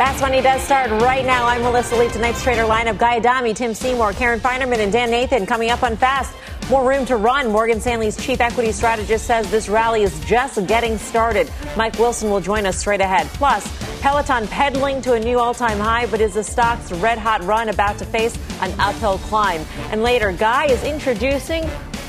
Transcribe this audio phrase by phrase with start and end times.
[0.00, 1.46] Fast Money does start right now.
[1.46, 2.08] I'm Melissa Lee.
[2.08, 5.44] Tonight's trader lineup: Guy Adami, Tim Seymour, Karen Finerman, and Dan Nathan.
[5.44, 6.34] Coming up on Fast,
[6.70, 7.52] more room to run.
[7.52, 11.52] Morgan Stanley's chief equity strategist says this rally is just getting started.
[11.76, 13.26] Mike Wilson will join us straight ahead.
[13.34, 13.68] Plus,
[14.00, 18.06] Peloton pedaling to a new all-time high, but is the stock's red-hot run about to
[18.06, 19.66] face an uphill climb?
[19.90, 21.64] And later, Guy is introducing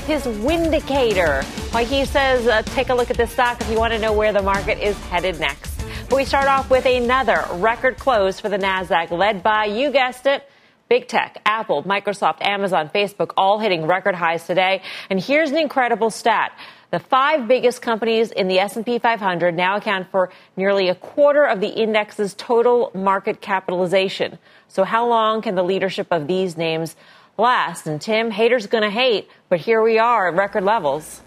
[0.06, 1.44] his Windicator.
[1.74, 4.14] Why he says, uh, take a look at this stock if you want to know
[4.14, 5.71] where the market is headed next.
[6.12, 10.26] But we start off with another record close for the NASDAQ, led by, you guessed
[10.26, 10.46] it,
[10.90, 14.82] Big tech, Apple, Microsoft, Amazon, Facebook, all hitting record highs today.
[15.08, 16.52] And here's an incredible stat.
[16.90, 21.60] The five biggest companies in the S&P 500 now account for nearly a quarter of
[21.60, 24.38] the index's total market capitalization.
[24.68, 26.94] So how long can the leadership of these names
[27.38, 27.86] last?
[27.86, 31.22] And Tim, haters going to hate, but here we are at record levels.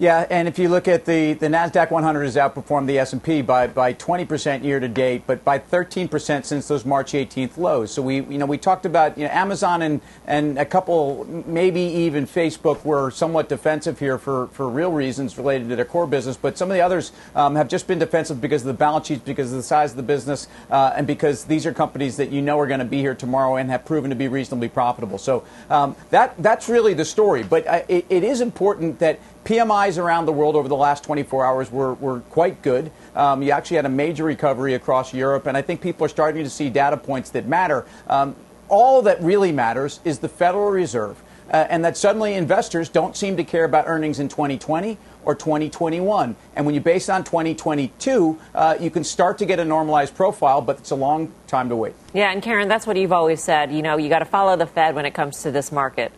[0.00, 3.68] Yeah, and if you look at the, the Nasdaq 100 has outperformed the S&P by
[3.68, 7.92] by 20% year to date, but by 13% since those March 18th lows.
[7.92, 11.80] So we you know we talked about you know Amazon and and a couple maybe
[11.80, 16.36] even Facebook were somewhat defensive here for for real reasons related to their core business,
[16.36, 19.22] but some of the others um, have just been defensive because of the balance sheets,
[19.24, 22.42] because of the size of the business, uh, and because these are companies that you
[22.42, 25.18] know are going to be here tomorrow and have proven to be reasonably profitable.
[25.18, 27.44] So um, that that's really the story.
[27.44, 31.44] But uh, it, it is important that PMIs around the world over the last 24
[31.44, 32.90] hours were, were quite good.
[33.14, 36.42] Um, you actually had a major recovery across Europe, and I think people are starting
[36.44, 37.84] to see data points that matter.
[38.08, 38.34] Um,
[38.68, 43.36] all that really matters is the Federal Reserve, uh, and that suddenly investors don't seem
[43.36, 46.36] to care about earnings in 2020 or 2021.
[46.56, 50.62] And when you base on 2022, uh, you can start to get a normalized profile,
[50.62, 51.94] but it's a long time to wait.
[52.14, 53.72] Yeah, and Karen, that's what you've always said.
[53.72, 56.12] You know, you got to follow the Fed when it comes to this market.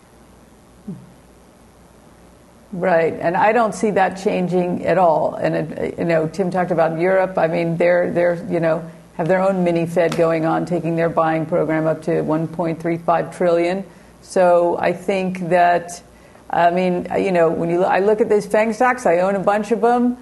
[2.73, 5.35] Right, and I don't see that changing at all.
[5.35, 7.39] And it, you know, Tim talked about Europe.
[7.39, 11.09] I mean, they're they're you know have their own mini Fed going on, taking their
[11.09, 13.85] buying program up to 1.35 trillion.
[14.21, 16.03] So I think that,
[16.51, 19.35] I mean, uh, you know, when you I look at these Fang stocks, I own
[19.35, 20.19] a bunch of them.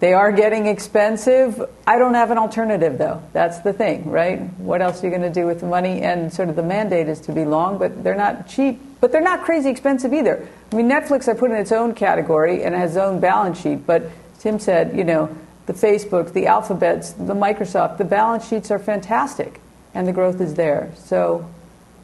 [0.00, 1.62] They are getting expensive.
[1.86, 3.22] I don't have an alternative, though.
[3.32, 4.40] That's the thing, right?
[4.58, 6.02] What else are you going to do with the money?
[6.02, 9.20] And sort of the mandate is to be long, but they're not cheap, but they're
[9.20, 10.48] not crazy expensive either.
[10.72, 13.60] I mean, Netflix I put in its own category and it has its own balance
[13.60, 15.34] sheet, but Tim said, you know,
[15.66, 19.60] the Facebook, the Alphabets, the Microsoft, the balance sheets are fantastic,
[19.94, 20.90] and the growth is there.
[20.96, 21.48] So,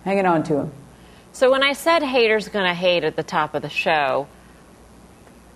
[0.05, 0.73] hanging on to them.
[1.33, 4.27] So when I said haters going to hate at the top of the show,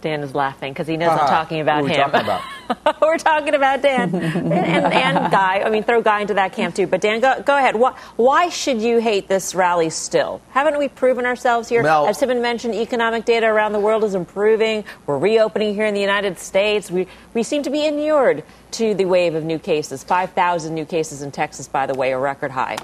[0.02, 1.22] Dan is laughing because he knows uh-huh.
[1.22, 2.10] I'm talking about him.
[2.10, 3.00] Talking about?
[3.00, 5.62] we're talking about Dan and, and, and, Guy.
[5.62, 6.86] I mean, throw Guy into that camp too.
[6.86, 7.76] But Dan, go, go ahead.
[7.76, 10.42] Why, why, should you hate this rally still?
[10.50, 11.82] Haven't we proven ourselves here?
[11.82, 14.84] Mel, As Tim mentioned, economic data around the world is improving.
[15.06, 16.90] We're reopening here in the United States.
[16.90, 18.42] We, we seem to be inured
[18.72, 20.02] to the wave of new cases.
[20.02, 22.76] 5,000 new cases in Texas, by the way, a record high.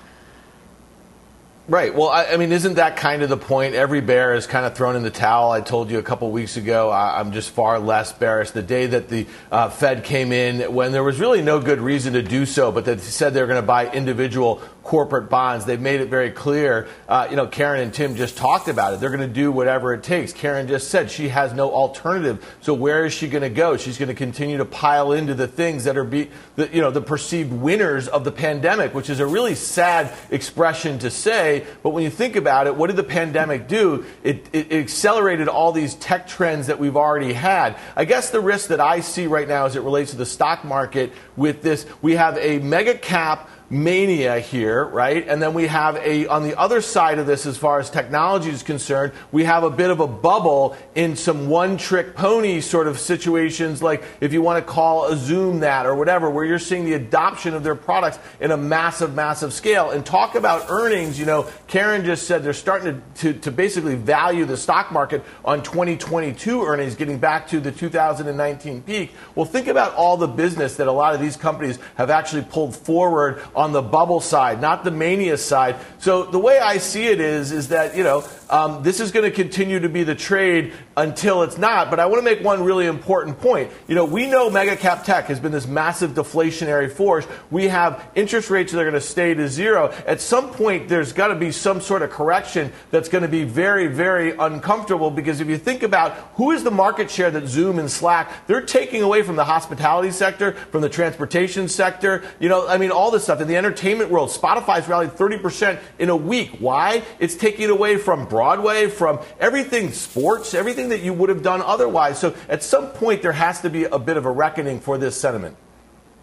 [1.69, 1.95] Right.
[1.95, 3.75] Well, I, I, mean, isn't that kind of the point?
[3.75, 5.51] Every bear is kind of thrown in the towel.
[5.51, 8.53] I told you a couple weeks ago, I, am just far less bearish.
[8.53, 12.15] The day that the uh, Fed came in, when there was really no good reason
[12.15, 15.66] to do so, but they said they were going to buy individual corporate bonds.
[15.66, 16.88] They've made it very clear.
[17.06, 19.00] Uh, you know, Karen and Tim just talked about it.
[19.00, 20.32] They're going to do whatever it takes.
[20.32, 22.43] Karen just said she has no alternative.
[22.62, 23.76] So where is she going to go?
[23.76, 26.91] She's going to continue to pile into the things that are, be, the, you know,
[26.91, 31.66] the perceived winners of the pandemic, which is a really sad expression to say.
[31.82, 34.06] But when you think about it, what did the pandemic do?
[34.22, 37.76] It, it, it accelerated all these tech trends that we've already had.
[37.94, 40.65] I guess the risk that I see right now as it relates to the stock
[40.65, 45.27] market with this, we have a mega cap mania here, right?
[45.29, 48.51] And then we have a, on the other side of this, as far as technology
[48.51, 52.89] is concerned, we have a bit of a bubble in some one trick pony sort
[52.89, 56.59] of situations, like if you want to call a Zoom that or whatever, where you're
[56.59, 59.91] seeing the adoption of their products in a massive, massive scale.
[59.91, 63.97] And talk about earnings, you know, Karen just said they're starting to, to, to basically
[63.97, 69.12] value the stock market on 2022 earnings, getting back to the 2019 peak.
[69.35, 72.75] Well, think about all the business that a lot of these companies have actually pulled
[72.75, 75.75] forward on the bubble side, not the mania side.
[75.99, 79.25] So the way I see it is, is that, you know, um, this is going
[79.25, 81.91] to continue to be the trade until it's not.
[81.91, 83.71] But I want to make one really important point.
[83.87, 87.27] You know, we know mega cap tech has been this massive deflationary force.
[87.50, 89.93] We have interest rates that are going to stay to zero.
[90.06, 93.45] At some point, there's got to be some sort of correction that's going to be
[93.45, 97.79] very, very uncomfortable because if you think about who is the market share that Zoom
[97.79, 102.67] and Slack, they're taking away from the hospitality sector, from the transportation sector, you know,
[102.67, 103.41] I mean, all this stuff.
[103.41, 106.56] In the entertainment world, Spotify's rallied 30% in a week.
[106.59, 107.05] Why?
[107.21, 112.19] It's taking away from Broadway, from everything sports, everything that you would have done otherwise.
[112.19, 115.20] So at some point, there has to be a bit of a reckoning for this
[115.20, 115.56] sentiment.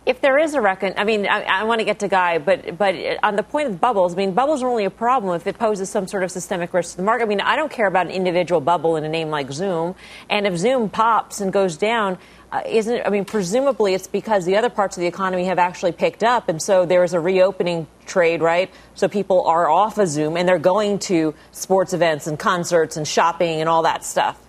[0.06, 2.78] if there is a reckon, I mean, I, I, want to get to Guy, but
[2.78, 5.58] but on the point of bubbles, I mean, bubbles are only a problem if it
[5.58, 7.24] poses some sort of systemic risk to the market.
[7.24, 9.96] I mean, I don't care about an individual bubble in a name like Zoom,
[10.30, 12.20] and if Zoom pops and goes down,
[12.52, 15.92] uh, isn't I mean, presumably it's because the other parts of the economy have actually
[15.92, 18.70] picked up, and so there is a reopening trade, right?
[18.94, 23.08] So people are off of Zoom and they're going to sports events and concerts and
[23.08, 24.45] shopping and all that stuff.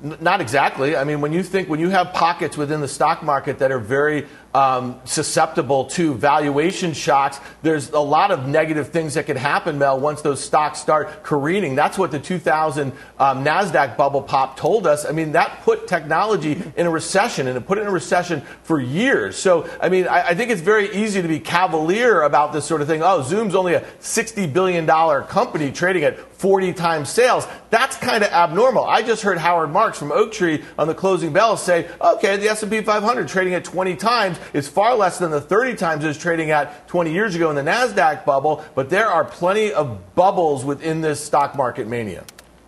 [0.00, 0.96] Not exactly.
[0.96, 3.80] I mean, when you think, when you have pockets within the stock market that are
[3.80, 7.38] very um, susceptible to valuation shocks.
[7.62, 11.74] There's a lot of negative things that could happen, Mel, once those stocks start careening.
[11.74, 15.04] That's what the 2000 um, NASDAQ bubble pop told us.
[15.04, 18.42] I mean, that put technology in a recession, and it put it in a recession
[18.62, 19.36] for years.
[19.36, 22.80] So, I mean, I, I think it's very easy to be cavalier about this sort
[22.80, 23.02] of thing.
[23.02, 24.86] Oh, Zoom's only a $60 billion
[25.26, 27.46] company trading at 40 times sales.
[27.70, 28.84] That's kind of abnormal.
[28.84, 32.80] I just heard Howard Marks from Oaktree on the closing bell say, okay, the S&P
[32.80, 36.50] 500 trading at 20 times is far less than the 30 times it was trading
[36.50, 41.00] at 20 years ago in the NASDAQ bubble, but there are plenty of bubbles within
[41.00, 42.24] this stock market mania.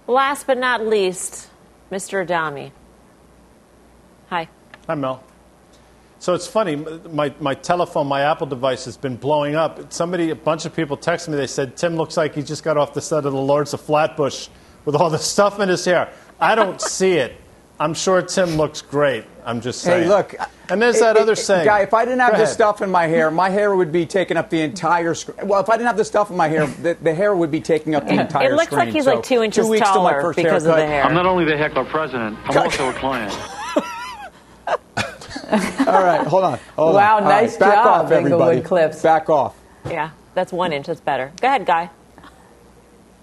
[0.07, 1.49] Last but not least,
[1.91, 2.23] Mr.
[2.23, 2.73] Adami.
[4.29, 4.49] Hi.
[4.87, 5.23] Hi, Mel.
[6.21, 9.91] So it's funny, my, my telephone, my Apple device has been blowing up.
[9.91, 12.77] Somebody, a bunch of people texted me, they said, Tim looks like he just got
[12.77, 14.49] off the set of the Lords of Flatbush
[14.85, 16.13] with all the stuff in his hair.
[16.39, 17.40] I don't see it.
[17.81, 19.25] I'm sure Tim looks great.
[19.43, 20.03] I'm just saying.
[20.03, 20.35] Hey, look.
[20.69, 21.65] And there's that it, other saying.
[21.65, 24.37] Guy, if I didn't have this stuff in my hair, my hair would be taking
[24.37, 25.49] up the entire screen.
[25.49, 27.61] Well, if I didn't have the stuff in my hair, the, the hair would be
[27.61, 28.53] taking up the entire screen.
[28.53, 28.79] It looks screen.
[28.81, 30.57] like he's so, like two inches two taller because haircut.
[30.59, 31.05] of the hair.
[31.05, 33.33] I'm not only the heckler president, I'm also a client.
[35.89, 36.59] All right, hold on.
[36.77, 37.25] Hold wow, on.
[37.25, 38.57] nice right, back job, off, everybody.
[38.59, 39.03] Englewood Cliffs.
[39.03, 39.57] Back off.
[39.87, 40.87] Yeah, that's one inch.
[40.87, 41.33] That's better.
[41.41, 41.89] Go ahead, Guy.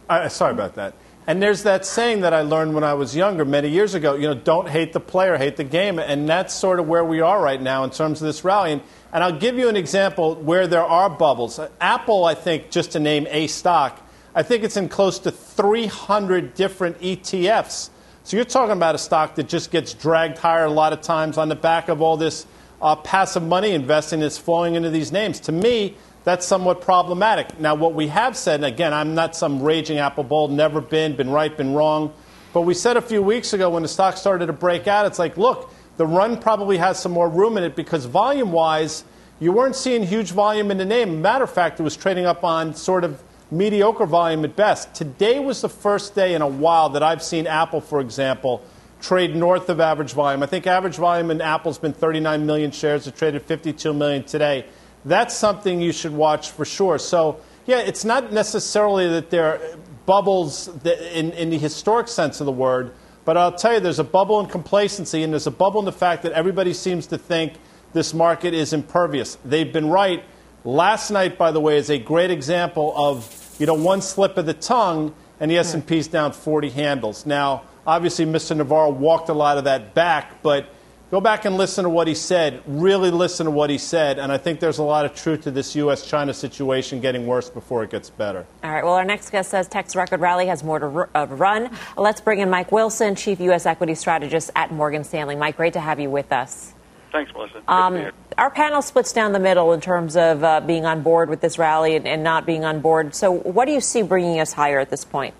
[0.09, 0.95] Uh, sorry about that.
[1.27, 4.15] And there's that saying that I learned when I was younger, many years ago.
[4.15, 5.99] You know, don't hate the player, hate the game.
[5.99, 8.71] And that's sort of where we are right now in terms of this rally.
[8.71, 8.81] And,
[9.11, 11.59] and I'll give you an example where there are bubbles.
[11.81, 14.01] Apple, I think, just to name a stock,
[14.33, 17.89] I think it's in close to 300 different ETFs.
[18.23, 21.37] So you're talking about a stock that just gets dragged higher a lot of times
[21.37, 22.45] on the back of all this
[22.81, 25.41] uh, passive money investing that's flowing into these names.
[25.41, 25.97] To me,
[26.27, 27.57] that's somewhat problematic.
[27.57, 31.15] Now, what we have said, and again, I'm not some raging apple bull, never been,
[31.15, 32.13] been right, been wrong,
[32.51, 35.19] but we said a few weeks ago when the stock started to break out, it's
[35.19, 39.05] like, look, the run probably has some more room in it because volume wise,
[39.39, 41.21] you weren't seeing huge volume in the name.
[41.21, 44.93] Matter of fact, it was trading up on sort of mediocre volume at best.
[44.93, 48.65] Today was the first day in a while that I've seen Apple, for example,
[48.99, 50.43] trade north of average volume.
[50.43, 53.07] I think average volume in Apple's been 39 million shares.
[53.07, 54.65] It traded 52 million today
[55.05, 56.97] that's something you should watch for sure.
[56.97, 59.59] So, yeah, it's not necessarily that there are
[60.05, 62.93] bubbles in, in the historic sense of the word,
[63.25, 65.91] but I'll tell you, there's a bubble in complacency, and there's a bubble in the
[65.91, 67.53] fact that everybody seems to think
[67.93, 69.37] this market is impervious.
[69.43, 70.23] They've been right.
[70.63, 74.45] Last night, by the way, is a great example of you know one slip of
[74.45, 77.25] the tongue, and the S&P's down 40 handles.
[77.25, 78.55] Now, obviously, Mr.
[78.55, 80.69] Navarro walked a lot of that back, but
[81.09, 82.61] Go back and listen to what he said.
[82.67, 84.19] Really listen to what he said.
[84.19, 86.05] And I think there's a lot of truth to this U.S.
[86.05, 88.45] China situation getting worse before it gets better.
[88.61, 88.83] All right.
[88.83, 91.71] Well, our next guest says Tech's record rally has more to uh, run.
[91.95, 93.65] Let's bring in Mike Wilson, Chief U.S.
[93.65, 95.37] Equity Strategist at Morgan Stanley.
[95.37, 96.73] Mike, great to have you with us.
[97.13, 97.63] Thanks, Melissa.
[97.69, 101.39] Um, our panel splits down the middle in terms of uh, being on board with
[101.39, 103.15] this rally and, and not being on board.
[103.15, 105.33] So, what do you see bringing us higher at this point?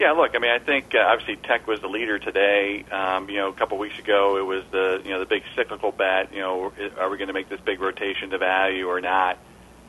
[0.00, 2.86] Yeah, look, I mean, I think uh, obviously tech was the leader today.
[2.90, 5.92] Um, you know, a couple weeks ago, it was the you know the big cyclical
[5.92, 6.32] bet.
[6.32, 9.36] You know, are we going to make this big rotation to value or not?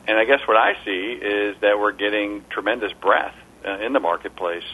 [0.06, 3.34] And I guess what I see is that we're getting tremendous breadth
[3.66, 4.66] uh, in the marketplace.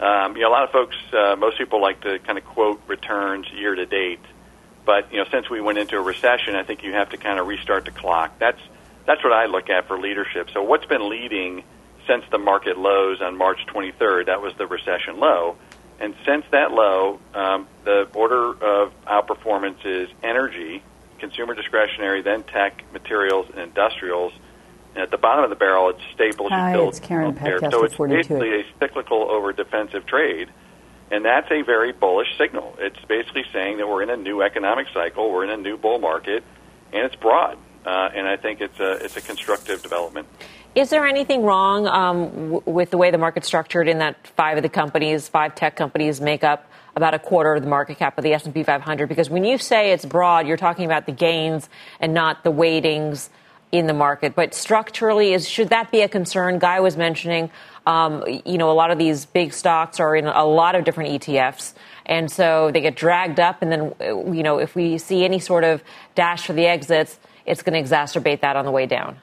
[0.00, 2.82] Um, you know, a lot of folks, uh, most people like to kind of quote
[2.86, 4.20] returns year to date,
[4.84, 7.38] but you know, since we went into a recession, I think you have to kind
[7.38, 8.38] of restart the clock.
[8.38, 8.60] That's
[9.06, 10.50] that's what I look at for leadership.
[10.52, 11.64] So, what's been leading?
[12.06, 14.26] Since the market lows on March 23rd.
[14.26, 15.56] That was the recession low.
[16.00, 20.82] And since that low, um, the order of outperformance is energy,
[21.18, 24.32] consumer discretionary, then tech, materials, and industrials.
[24.94, 27.70] And at the bottom of the barrel, it's staples, Hi, utilities, it's Karen healthcare.
[27.70, 30.50] So it's basically a cyclical over defensive trade.
[31.10, 32.76] And that's a very bullish signal.
[32.78, 35.98] It's basically saying that we're in a new economic cycle, we're in a new bull
[35.98, 36.42] market,
[36.92, 37.58] and it's broad.
[37.84, 40.26] Uh, and I think it's a, it's a constructive development.
[40.74, 44.56] Is there anything wrong um, w- with the way the market's structured in that five
[44.56, 48.18] of the companies, five tech companies, make up about a quarter of the market cap
[48.18, 49.08] of the S&P 500?
[49.08, 51.68] Because when you say it's broad, you're talking about the gains
[52.00, 53.30] and not the weightings.
[53.72, 54.36] in the market.
[54.36, 56.60] But structurally, is should that be a concern?
[56.60, 57.50] Guy was mentioning,
[57.86, 61.10] um, you know, a lot of these big stocks are in a lot of different
[61.10, 61.74] ETFs.
[62.06, 63.62] And so they get dragged up.
[63.62, 63.94] And then,
[64.32, 65.82] you know, if we see any sort of
[66.14, 69.16] dash for the exits, it's going to exacerbate that on the way down.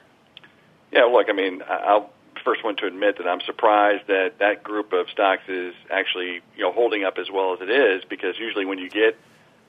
[0.92, 2.10] Yeah, look, I mean, I'll
[2.44, 6.64] first one to admit that I'm surprised that that group of stocks is actually, you
[6.64, 9.16] know, holding up as well as it is because usually when you get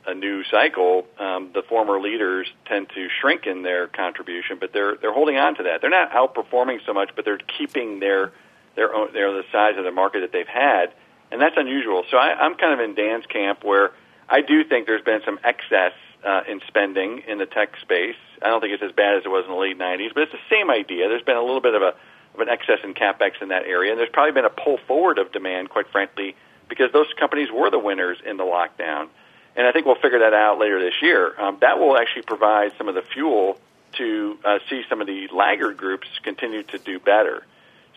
[0.05, 4.95] a new cycle, um, the former leaders tend to shrink in their contribution, but they're
[4.97, 5.81] they're holding on to that.
[5.81, 8.31] They're not outperforming so much, but they're keeping their
[8.75, 10.93] their own their the size of the market that they've had,
[11.31, 12.03] and that's unusual.
[12.11, 13.91] So I, I'm kind of in Dan's camp where
[14.27, 15.93] I do think there's been some excess
[16.25, 18.15] uh, in spending in the tech space.
[18.41, 20.31] I don't think it's as bad as it was in the late 90s, but it's
[20.31, 21.07] the same idea.
[21.09, 21.95] There's been a little bit of a
[22.33, 25.19] of an excess in capex in that area, and there's probably been a pull forward
[25.19, 26.35] of demand, quite frankly,
[26.67, 29.09] because those companies were the winners in the lockdown
[29.55, 31.39] and I think we'll figure that out later this year.
[31.39, 33.59] Um, that will actually provide some of the fuel
[33.93, 37.45] to uh, see some of the laggard groups continue to do better.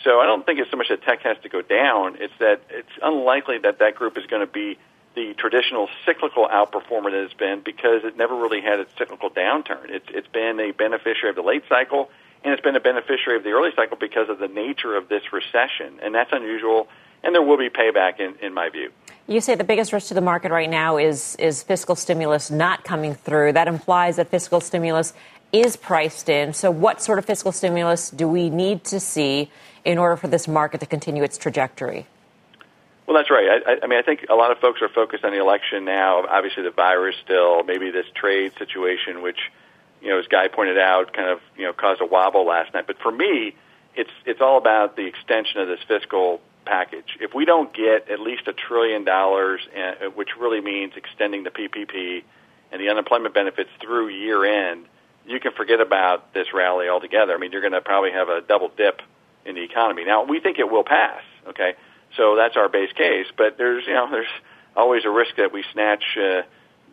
[0.05, 2.61] So I don't think it's so much that tech has to go down; it's that
[2.69, 4.79] it's unlikely that that group is going to be
[5.17, 9.89] the traditional cyclical outperformer that it's been because it never really had a cyclical downturn.
[9.89, 12.11] It's it's been a beneficiary of the late cycle,
[12.45, 15.33] and it's been a beneficiary of the early cycle because of the nature of this
[15.33, 16.87] recession, and that's unusual.
[17.25, 18.93] And there will be payback, in, in my view.
[19.27, 22.85] You say the biggest risk to the market right now is is fiscal stimulus not
[22.85, 23.55] coming through.
[23.55, 25.15] That implies that fiscal stimulus
[25.51, 26.53] is priced in.
[26.53, 29.51] So, what sort of fiscal stimulus do we need to see
[29.85, 32.07] in order for this market to continue its trajectory?
[33.17, 33.63] Well, that's right.
[33.67, 36.27] I, I mean, I think a lot of folks are focused on the election now.
[36.29, 39.39] Obviously, the virus still, maybe this trade situation, which,
[40.03, 42.87] you know, as Guy pointed out, kind of you know caused a wobble last night.
[42.87, 43.57] But for me,
[43.95, 47.17] it's it's all about the extension of this fiscal package.
[47.19, 51.51] If we don't get at least a trillion dollars, uh, which really means extending the
[51.51, 52.23] PPP
[52.71, 54.85] and the unemployment benefits through year end,
[55.27, 57.33] you can forget about this rally altogether.
[57.33, 59.01] I mean, you're going to probably have a double dip
[59.47, 60.05] in the economy.
[60.05, 61.23] Now, we think it will pass.
[61.49, 61.77] Okay,
[62.17, 63.27] so that's our base case.
[63.37, 64.27] But there's you know there's
[64.77, 66.05] always a risk that we snatch.
[66.17, 66.43] Uh,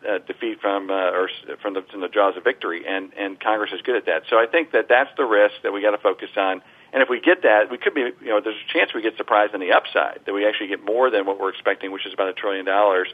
[0.04, 1.30] uh, defeat from uh, or
[1.62, 4.24] from the, from the jaws of victory, and and Congress is good at that.
[4.30, 6.62] So I think that that's the risk that we got to focus on.
[6.94, 9.18] And if we get that, we could be, you know, there's a chance we get
[9.18, 12.14] surprised on the upside, that we actually get more than what we're expecting, which is
[12.14, 13.08] about a trillion dollars.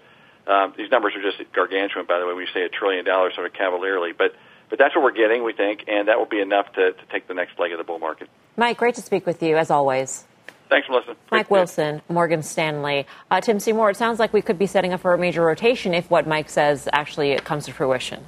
[0.45, 3.47] Um, these numbers are just gargantuan, by the way, you say a trillion dollars sort
[3.47, 4.11] of cavalierly.
[4.11, 4.35] But,
[4.69, 7.29] but that's what we're getting, we think, and that will be enough to, to take
[7.29, 8.29] the next leg of the bull market.
[8.57, 10.25] Mike, great to speak with you, as always.
[10.69, 11.15] Thanks, Melissa.
[11.31, 13.07] Mike Wilson, Morgan Stanley.
[13.31, 15.93] Uh, Tim Seymour, it sounds like we could be setting up for a major rotation
[15.95, 18.23] if what Mike says actually comes to fruition.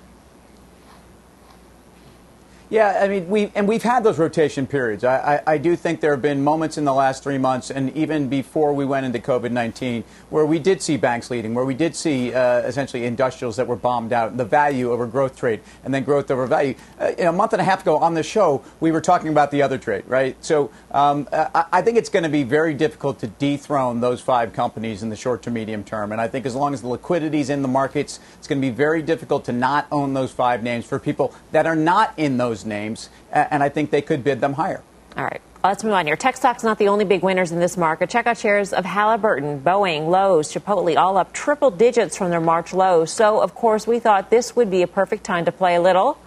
[2.72, 5.04] Yeah, I mean, we and we've had those rotation periods.
[5.04, 7.94] I, I, I, do think there have been moments in the last three months, and
[7.98, 11.74] even before we went into COVID nineteen, where we did see banks leading, where we
[11.74, 15.94] did see uh, essentially industrials that were bombed out, the value over growth trade, and
[15.94, 16.74] then growth over value.
[16.98, 19.62] Uh, a month and a half ago on the show, we were talking about the
[19.62, 20.38] other trade, right?
[20.42, 24.54] So um, I, I think it's going to be very difficult to dethrone those five
[24.54, 27.42] companies in the short to medium term, and I think as long as the liquidity
[27.42, 30.64] is in the markets, it's going to be very difficult to not own those five
[30.64, 34.24] names for people that are not in those those names, and I think they could
[34.24, 34.82] bid them higher.
[35.18, 35.42] All right.
[35.64, 36.16] Let's move on here.
[36.16, 38.10] Tech stocks not the only big winners in this market.
[38.10, 42.74] Check out shares of Halliburton, Boeing, Lowe's, Chipotle, all up triple digits from their March
[42.74, 43.12] lows.
[43.12, 46.18] So, of course, we thought this would be a perfect time to play a little.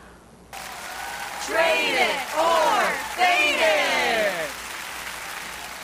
[1.47, 2.85] Trade it or
[3.17, 4.51] fade it.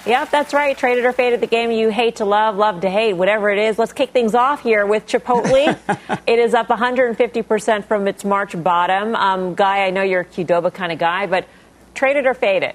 [0.07, 0.77] Yep, that's right.
[0.77, 3.79] Traded or faded the game you hate to love, love to hate, whatever it is.
[3.79, 5.79] Let's kick things off here with Chipotle.
[6.27, 9.15] it is up 150% from its March bottom.
[9.15, 11.47] Um, guy, I know you're a Qdoba kind of guy, but
[11.95, 12.75] traded or faded?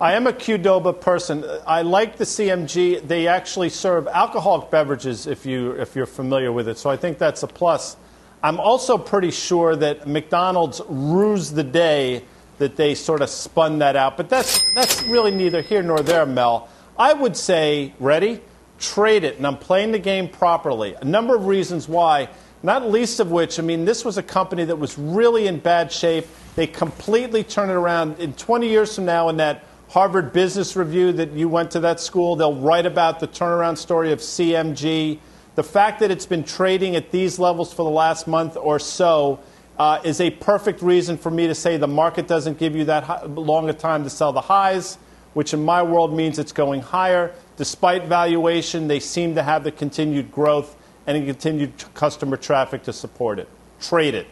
[0.00, 1.44] I am a Qdoba person.
[1.66, 3.06] I like the CMG.
[3.06, 6.78] They actually serve alcoholic beverages if you if you're familiar with it.
[6.78, 7.96] So I think that's a plus.
[8.42, 12.24] I'm also pretty sure that McDonald's rues the day
[12.58, 14.16] that they sort of spun that out.
[14.16, 16.68] But that's, that's really neither here nor there, Mel.
[16.98, 18.40] I would say, ready?
[18.78, 19.36] Trade it.
[19.36, 20.94] And I'm playing the game properly.
[20.94, 22.28] A number of reasons why,
[22.62, 25.92] not least of which, I mean, this was a company that was really in bad
[25.92, 26.26] shape.
[26.56, 28.18] They completely turned it around.
[28.18, 32.00] In 20 years from now, in that Harvard Business Review that you went to that
[32.00, 35.18] school, they'll write about the turnaround story of CMG.
[35.54, 39.40] The fact that it's been trading at these levels for the last month or so
[39.78, 43.04] uh, is a perfect reason for me to say the market doesn't give you that
[43.04, 44.98] high, long a time to sell the highs,
[45.34, 47.32] which in my world means it's going higher.
[47.56, 53.38] Despite valuation, they seem to have the continued growth and continued customer traffic to support
[53.38, 53.48] it.
[53.80, 54.26] Trade it.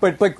[0.00, 0.34] But, but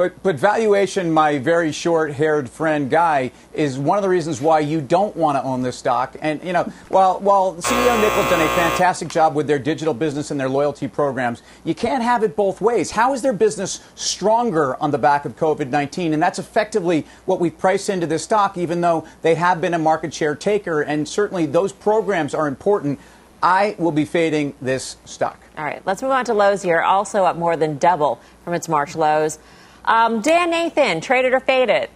[0.00, 4.60] But, but valuation, my very short haired friend Guy, is one of the reasons why
[4.60, 6.16] you don't want to own this stock.
[6.22, 10.30] And, you know, while, while CEO Niccol's done a fantastic job with their digital business
[10.30, 12.92] and their loyalty programs, you can't have it both ways.
[12.92, 16.14] How is their business stronger on the back of COVID 19?
[16.14, 19.78] And that's effectively what we've priced into this stock, even though they have been a
[19.78, 20.80] market share taker.
[20.80, 22.98] And certainly those programs are important.
[23.42, 25.38] I will be fading this stock.
[25.58, 28.66] All right, let's move on to Lowe's here, also up more than double from its
[28.66, 29.38] March lows.
[29.84, 31.90] Um, Dan Nathan, traded or faded?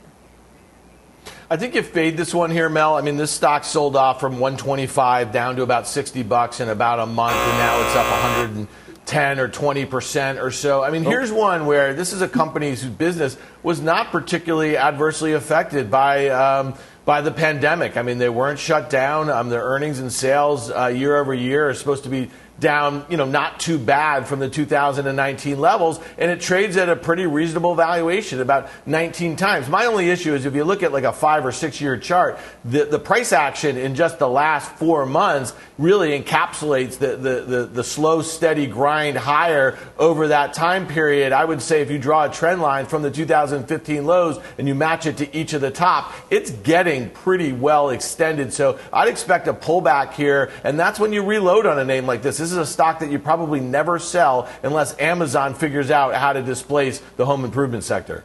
[1.51, 2.97] I think you fade this one here, Mel.
[2.97, 7.01] I mean, this stock sold off from 125 down to about 60 bucks in about
[7.01, 10.83] a month, and now it's up 110 or 20 percent or so.
[10.83, 15.33] I mean, here's one where this is a company whose business was not particularly adversely
[15.33, 16.29] affected by.
[16.29, 16.75] Um,
[17.05, 17.99] by the pandemic.
[17.99, 19.29] I mean, they weren't shut down.
[19.29, 23.17] Um, their earnings and sales uh, year over year are supposed to be down, you
[23.17, 27.75] know, not too bad from the 2019 levels, and it trades at a pretty reasonable
[27.75, 29.69] valuation, about 19 times.
[29.69, 32.39] My only issue is if you look at like a five or six year chart,
[32.65, 37.67] the, the price action in just the last four months really encapsulates the, the, the,
[37.67, 41.33] the slow, steady grind higher over that time period.
[41.33, 44.75] I would say if you draw a trend line from the 2015 lows and you
[44.75, 48.53] match it to each of the top, it's getting pretty well extended.
[48.53, 52.23] So I'd expect a pullback here, and that's when you reload on a name like
[52.23, 52.39] this.
[52.39, 56.43] This is a stock that you probably never sell unless Amazon figures out how to
[56.43, 58.25] displace the home improvement sector.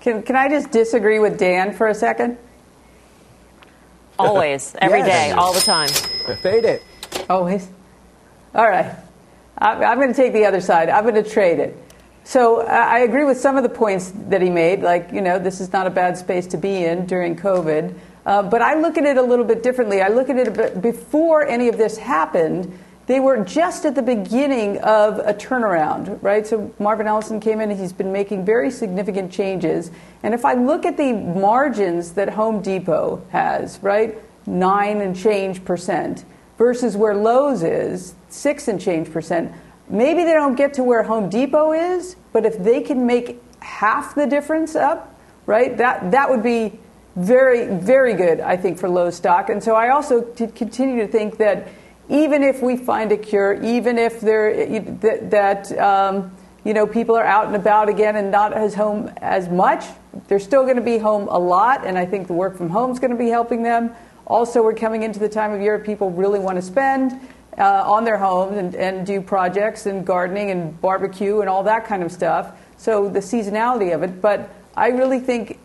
[0.00, 2.38] Can, can I just disagree with Dan for a second?
[4.18, 5.08] Always, every Yes.
[5.08, 5.88] day, all the time.
[6.42, 6.82] Fade it.
[7.28, 7.68] Always.
[8.54, 8.94] All right.
[9.58, 10.88] I- I'm going to take the other side.
[10.88, 11.76] I'm going to trade it.
[12.24, 15.38] So I I agree with some of the points that he made, like, you know,
[15.38, 17.94] this is not a bad space to be in during COVID.
[18.26, 20.02] Uh, but I look at it a little bit differently.
[20.02, 22.76] I look at it a bit before any of this happened.
[23.06, 26.44] They were just at the beginning of a turnaround, right?
[26.44, 29.92] So Marvin Ellison came in and he's been making very significant changes.
[30.24, 35.64] And if I look at the margins that Home Depot has, right, nine and change
[35.64, 36.24] percent,
[36.58, 39.52] versus where Lowe's is, six and change percent,
[39.88, 44.16] maybe they don't get to where Home Depot is, but if they can make half
[44.16, 45.16] the difference up,
[45.46, 46.80] right, that, that would be
[47.16, 49.48] very, very good, I think, for low stock.
[49.48, 51.68] And so I also t- continue to think that
[52.08, 54.54] even if we find a cure, even if there
[55.00, 59.10] that, that um, you know people are out and about again and not as home
[59.16, 59.84] as much,
[60.28, 62.92] they're still going to be home a lot, and I think the work from home
[62.92, 63.92] is going to be helping them.
[64.26, 67.18] Also, we're coming into the time of year people really want to spend
[67.58, 71.86] uh, on their homes and, and do projects and gardening and barbecue and all that
[71.86, 72.52] kind of stuff.
[72.76, 75.58] So the seasonality of it, but I really think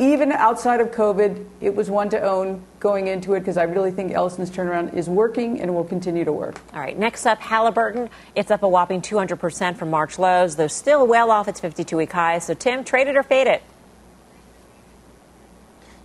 [0.00, 3.90] even outside of COVID, it was one to own going into it because I really
[3.90, 6.60] think Ellison's turnaround is working and will continue to work.
[6.72, 8.08] All right, next up, Halliburton.
[8.34, 12.12] It's up a whopping 200% from March lows, though still well off its 52 week
[12.12, 12.38] high.
[12.38, 13.62] So, Tim, trade it or fade it?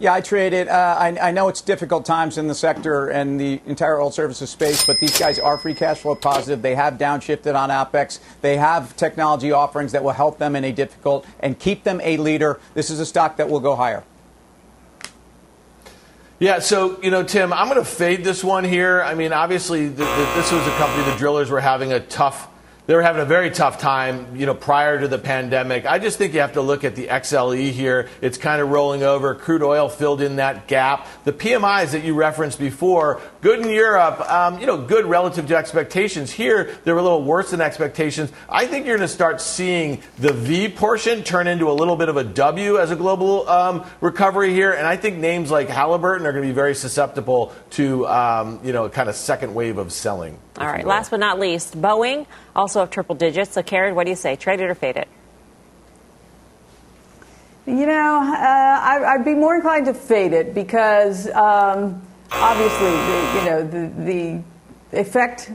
[0.03, 0.67] Yeah, I trade it.
[0.67, 4.49] Uh, I, I know it's difficult times in the sector and the entire oil services
[4.49, 6.61] space, but these guys are free cash flow positive.
[6.61, 8.19] They have downshifted on OPEX.
[8.41, 12.17] They have technology offerings that will help them in a difficult and keep them a
[12.17, 12.59] leader.
[12.73, 14.03] This is a stock that will go higher.
[16.37, 19.01] Yeah, so you know, Tim, I'm going to fade this one here.
[19.03, 22.49] I mean, obviously, the, the, this was a company the drillers were having a tough.
[22.85, 25.85] They were having a very tough time, you know, prior to the pandemic.
[25.85, 28.09] I just think you have to look at the XLE here.
[28.19, 29.35] It's kind of rolling over.
[29.35, 31.07] Crude oil filled in that gap.
[31.23, 35.55] The PMIs that you referenced before, good in Europe, um, you know, good relative to
[35.55, 36.29] expectations.
[36.29, 38.33] Here, they were a little worse than expectations.
[38.49, 42.09] I think you're going to start seeing the V portion turn into a little bit
[42.09, 44.73] of a W as a global um, recovery here.
[44.73, 48.73] And I think names like Halliburton are going to be very susceptible to, um, you
[48.73, 50.37] know, kind of second wave of selling.
[50.57, 53.53] All right, last but not least, Boeing, also up triple digits.
[53.53, 54.35] So, Karen, what do you say?
[54.35, 55.07] Trade it or fade it?
[57.65, 63.31] You know, uh, I, I'd be more inclined to fade it because um, obviously, the,
[63.35, 64.03] you know, the,
[64.91, 65.51] the effect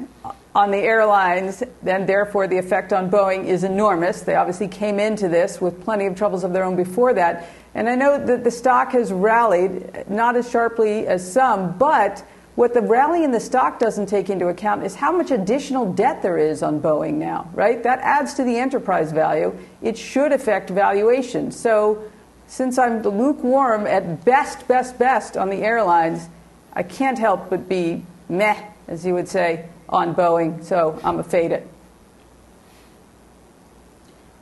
[0.54, 4.22] on the airlines and therefore the effect on Boeing is enormous.
[4.22, 7.48] They obviously came into this with plenty of troubles of their own before that.
[7.74, 12.26] And I know that the stock has rallied, not as sharply as some, but
[12.58, 16.22] what the rally in the stock doesn't take into account is how much additional debt
[16.22, 17.84] there is on Boeing now, right?
[17.84, 19.56] That adds to the enterprise value.
[19.80, 21.52] It should affect valuation.
[21.52, 22.02] So,
[22.48, 26.28] since I'm lukewarm at best, best, best on the airlines,
[26.72, 30.64] I can't help but be meh, as you would say, on Boeing.
[30.64, 31.64] So, I'm a fade it.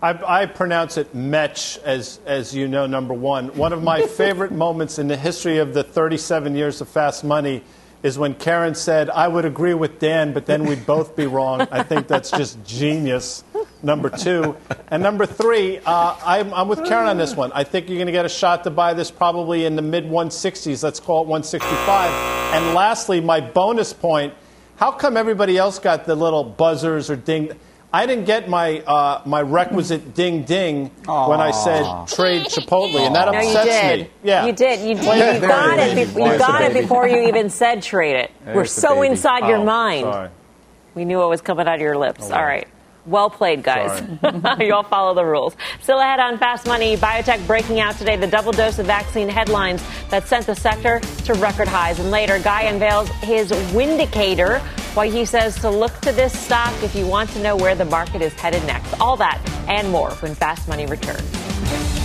[0.00, 3.48] I, I pronounce it Metch, as, as you know, number one.
[3.58, 7.62] One of my favorite moments in the history of the 37 years of Fast Money
[8.06, 11.62] is when Karen said, I would agree with Dan, but then we'd both be wrong.
[11.72, 13.42] I think that's just genius.
[13.82, 14.56] Number two,
[14.88, 17.50] and number three, uh, I'm, I'm, with Karen on this one.
[17.52, 20.04] I think you're going to get a shot to buy this probably in the mid
[20.04, 20.84] 160s.
[20.84, 22.10] Let's call it 165.
[22.54, 24.34] And lastly, my bonus point:
[24.76, 27.58] How come everybody else got the little buzzers or ding?
[27.96, 31.30] I didn't get my uh, my requisite ding ding Aww.
[31.30, 34.00] when I said trade Chipotle, and that upsets no, you did.
[34.00, 34.10] me.
[34.22, 34.80] Yeah, you did.
[34.80, 36.14] You, you, you got it.
[36.14, 38.30] Be- you got it before you even said trade it.
[38.44, 40.04] There's We're so inside oh, your mind.
[40.04, 40.30] Sorry.
[40.94, 42.30] We knew what was coming out of your lips.
[42.30, 42.68] Oh, All right.
[43.06, 44.02] Well played, guys.
[44.60, 45.56] you all follow the rules.
[45.80, 49.82] Still ahead on Fast Money, biotech breaking out today the double dose of vaccine headlines
[50.10, 52.00] that sent the sector to record highs.
[52.00, 54.60] And later, Guy unveils his Windicator,
[54.94, 57.84] why he says to look to this stock if you want to know where the
[57.84, 58.92] market is headed next.
[59.00, 61.95] All that and more when Fast Money returns.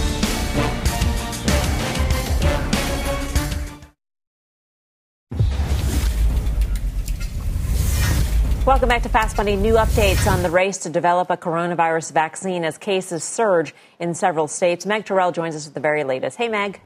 [8.63, 9.56] Welcome back to Fast Money.
[9.56, 14.47] New updates on the race to develop a coronavirus vaccine as cases surge in several
[14.47, 14.86] states.
[14.86, 16.38] Meg Tirrell joins us with the very latest.
[16.38, 16.80] Hey, Meg.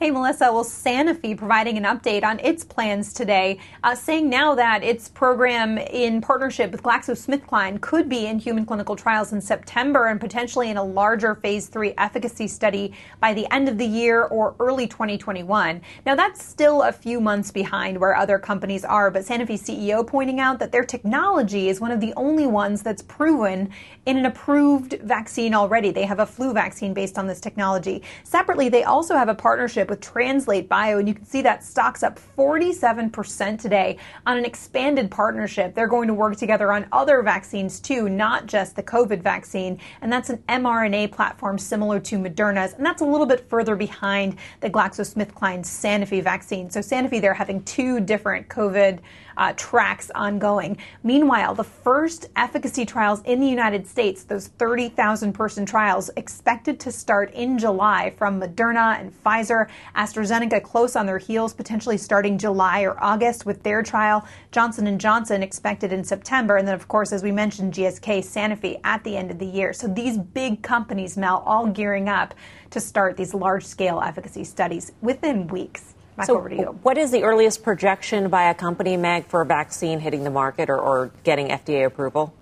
[0.00, 0.52] Hey, Melissa.
[0.52, 5.78] Well, Sanofi providing an update on its plans today, uh, saying now that its program
[5.78, 10.78] in partnership with GlaxoSmithKline could be in human clinical trials in September and potentially in
[10.78, 15.80] a larger phase three efficacy study by the end of the year or early 2021.
[16.04, 20.40] Now, that's still a few months behind where other companies are, but Sanofi CEO pointing
[20.40, 23.70] out that their technology is one of the only ones that's proven
[24.06, 25.92] in an approved vaccine already.
[25.92, 28.02] They have a flu vaccine based on this technology.
[28.24, 32.02] Separately, they also have a partnership with Translate Bio, and you can see that stock's
[32.02, 35.74] up 47% today on an expanded partnership.
[35.74, 40.12] They're going to work together on other vaccines too, not just the COVID vaccine, and
[40.12, 44.70] that's an mRNA platform similar to Moderna's, and that's a little bit further behind the
[44.70, 46.70] GlaxoSmithKline Sanofi vaccine.
[46.70, 49.00] So Sanofi, they're having two different COVID
[49.36, 50.76] uh, tracks ongoing.
[51.02, 56.92] Meanwhile, the first efficacy trials in the United States, those 30,000 person trials, expected to
[56.92, 59.68] start in July from Moderna and Pfizer.
[59.96, 64.26] AstraZeneca close on their heels, potentially starting July or August with their trial.
[64.52, 66.56] Johnson & Johnson expected in September.
[66.56, 69.72] And then, of course, as we mentioned, GSK, Sanofi at the end of the year.
[69.72, 72.34] So these big companies, Mel, all gearing up
[72.70, 75.94] to start these large scale efficacy studies within weeks.
[76.16, 76.78] Back so over to you.
[76.82, 80.70] What is the earliest projection by a company, Meg, for a vaccine hitting the market
[80.70, 82.32] or, or getting FDA approval?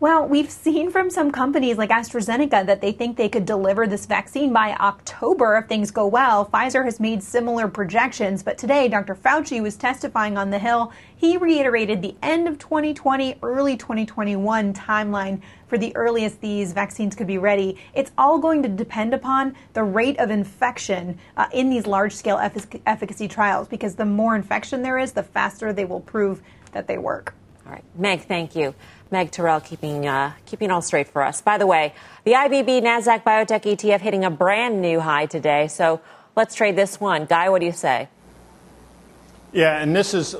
[0.00, 4.06] Well, we've seen from some companies like AstraZeneca that they think they could deliver this
[4.06, 6.46] vaccine by October if things go well.
[6.46, 9.14] Pfizer has made similar projections, but today Dr.
[9.14, 10.90] Fauci was testifying on the Hill.
[11.14, 17.26] He reiterated the end of 2020, early 2021 timeline for the earliest these vaccines could
[17.26, 17.76] be ready.
[17.92, 22.38] It's all going to depend upon the rate of infection uh, in these large scale
[22.38, 26.40] effic- efficacy trials because the more infection there is, the faster they will prove
[26.72, 27.34] that they work.
[27.66, 27.84] All right.
[27.94, 28.74] Meg, thank you.
[29.10, 31.42] Meg Tirrell keeping uh, keeping all straight for us.
[31.42, 31.94] By the way,
[32.24, 35.68] the IBB Nasdaq Biotech ETF hitting a brand new high today.
[35.68, 36.00] So
[36.36, 37.24] let's trade this one.
[37.24, 38.08] Guy, what do you say?
[39.52, 40.34] Yeah, and this is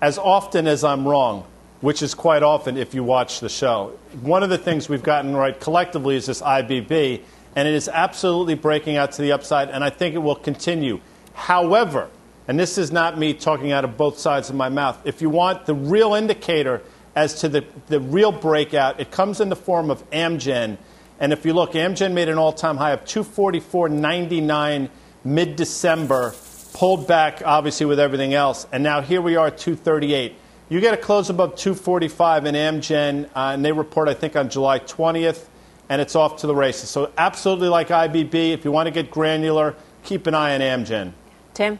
[0.00, 1.44] as often as I'm wrong,
[1.80, 3.98] which is quite often if you watch the show.
[4.22, 7.20] One of the things we've gotten right collectively is this IBB,
[7.56, 11.00] and it is absolutely breaking out to the upside, and I think it will continue.
[11.32, 12.10] However,
[12.46, 15.30] and this is not me talking out of both sides of my mouth, if you
[15.30, 16.82] want the real indicator
[17.14, 20.78] as to the, the real breakout, it comes in the form of Amgen.
[21.20, 24.90] And if you look, Amgen made an all time high of 244.99
[25.24, 26.34] mid December,
[26.74, 28.66] pulled back obviously with everything else.
[28.72, 30.34] And now here we are, at 238.
[30.68, 34.48] You get a close above 245 in Amgen, uh, and they report, I think, on
[34.48, 35.46] July 20th,
[35.88, 36.88] and it's off to the races.
[36.88, 41.12] So, absolutely like IBB, if you want to get granular, keep an eye on Amgen.
[41.52, 41.78] Tim?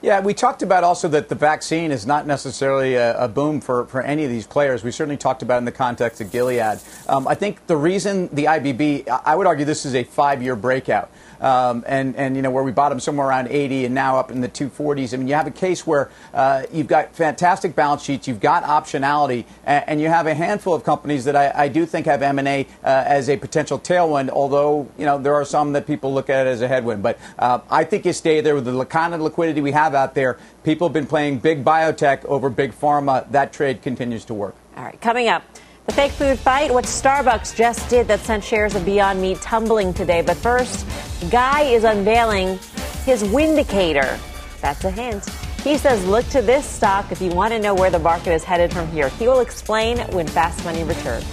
[0.00, 3.86] Yeah, we talked about also that the vaccine is not necessarily a, a, boom for,
[3.86, 4.84] for any of these players.
[4.84, 6.78] We certainly talked about in the context of Gilead.
[7.08, 10.54] Um, I think the reason the IBB, I would argue this is a five year
[10.54, 14.30] breakout um, and and you know where we bottomed somewhere around 80 and now up
[14.30, 15.14] in the 240s.
[15.14, 18.64] I mean, you have a case where uh, you've got fantastic balance sheets, you've got
[18.64, 22.22] optionality, and, and you have a handful of companies that I, I do think have
[22.22, 24.30] M&A uh, as a potential tailwind.
[24.30, 27.60] Although you know there are some that people look at as a headwind, but uh,
[27.70, 30.38] I think you stay there with the kind of liquidity we have out there.
[30.64, 33.30] People have been playing big biotech over big pharma.
[33.30, 34.54] That trade continues to work.
[34.76, 35.42] All right, coming up.
[35.88, 39.94] The fake food fight, what Starbucks just did that sent shares of Beyond Meat tumbling
[39.94, 40.20] today.
[40.20, 40.86] But first,
[41.30, 42.58] Guy is unveiling
[43.06, 44.18] his Windicator.
[44.60, 45.26] That's a hint.
[45.64, 48.44] He says, look to this stock if you want to know where the market is
[48.44, 49.08] headed from here.
[49.08, 51.24] He will explain when Fast Money returns.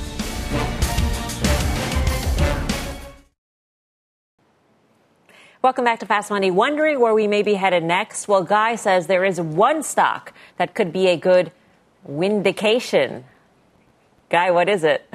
[5.62, 6.50] Welcome back to Fast Money.
[6.50, 8.30] Wondering where we may be headed next?
[8.30, 11.52] Well, Guy says there is one stock that could be a good
[12.10, 13.26] Windication.
[14.30, 15.08] Guy, what is it?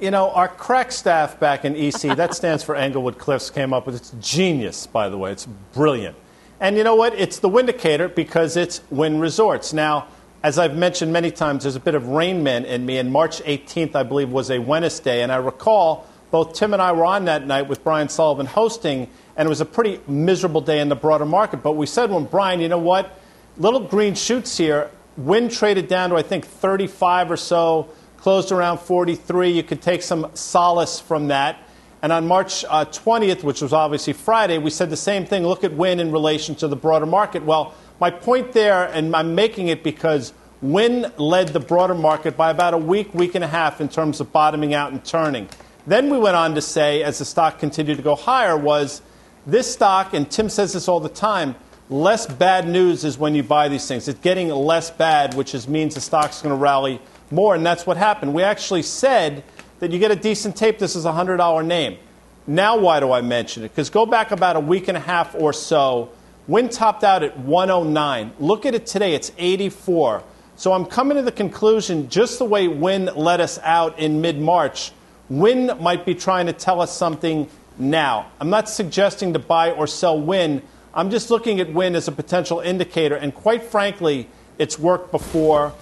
[0.00, 3.86] You know, our crack staff back in EC, that stands for Englewood Cliffs, came up
[3.86, 5.32] with it's genius, by the way.
[5.32, 6.16] It's brilliant.
[6.60, 7.14] And you know what?
[7.14, 9.72] It's the Windicator because it's Wynn Resorts.
[9.72, 10.06] Now,
[10.42, 13.42] as I've mentioned many times, there's a bit of Rain Man in me, and March
[13.42, 15.22] 18th, I believe, was a Wednesday.
[15.22, 19.08] And I recall both Tim and I were on that night with Brian Sullivan hosting,
[19.36, 21.62] and it was a pretty miserable day in the broader market.
[21.62, 23.18] But we said, when Brian, you know what?
[23.56, 24.90] Little green shoots here.
[25.16, 29.50] Wynn traded down to, I think, 35 or so closed around 43.
[29.50, 31.58] You could take some solace from that.
[32.02, 35.64] And on March uh, 20th, which was obviously Friday, we said the same thing look
[35.64, 37.44] at Wynn in relation to the broader market.
[37.44, 42.50] Well, my point there, and I'm making it because Wynn led the broader market by
[42.50, 45.48] about a week, week and a half in terms of bottoming out and turning.
[45.86, 49.02] Then we went on to say, as the stock continued to go higher, was
[49.46, 51.54] this stock, and Tim says this all the time,
[51.90, 54.08] less bad news is when you buy these things.
[54.08, 57.86] It's getting less bad, which is, means the stock's going to rally more, and that's
[57.86, 58.34] what happened.
[58.34, 59.44] We actually said
[59.80, 61.98] that you get a decent tape, this is a $100 name.
[62.46, 63.68] Now, why do I mention it?
[63.68, 66.10] Because go back about a week and a half or so.
[66.46, 68.32] Wynn topped out at 109.
[68.38, 70.22] Look at it today, it's 84.
[70.56, 74.38] So I'm coming to the conclusion, just the way Wynn let us out in mid
[74.38, 74.92] March,
[75.30, 78.30] Wynn might be trying to tell us something now.
[78.40, 80.62] I'm not suggesting to buy or sell Wynn.
[80.96, 83.16] I'm just looking at Wynn as a potential indicator.
[83.16, 84.28] And quite frankly,
[84.58, 85.72] it's worked before.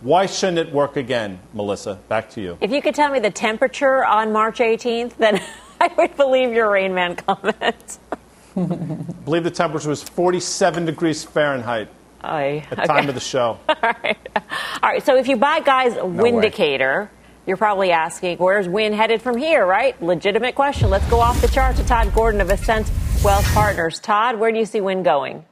[0.00, 2.00] Why shouldn't it work again, Melissa?
[2.08, 2.58] Back to you.
[2.60, 5.40] If you could tell me the temperature on March 18th, then
[5.80, 7.98] I would believe your Rain Man comment.
[8.56, 8.56] I
[9.24, 11.88] believe the temperature was 47 degrees Fahrenheit
[12.20, 12.86] I, at okay.
[12.86, 13.58] time of the show.
[13.68, 14.18] All right.
[14.82, 15.04] All right.
[15.04, 17.08] So if you buy guys a Windicator,
[17.46, 20.00] you're probably asking, where's Wynn headed from here, right?
[20.02, 20.90] Legitimate question.
[20.90, 22.90] Let's go off the chart to Todd Gordon of Ascent
[23.24, 24.00] Wealth Partners.
[24.00, 25.44] Todd, where do you see Wynn going?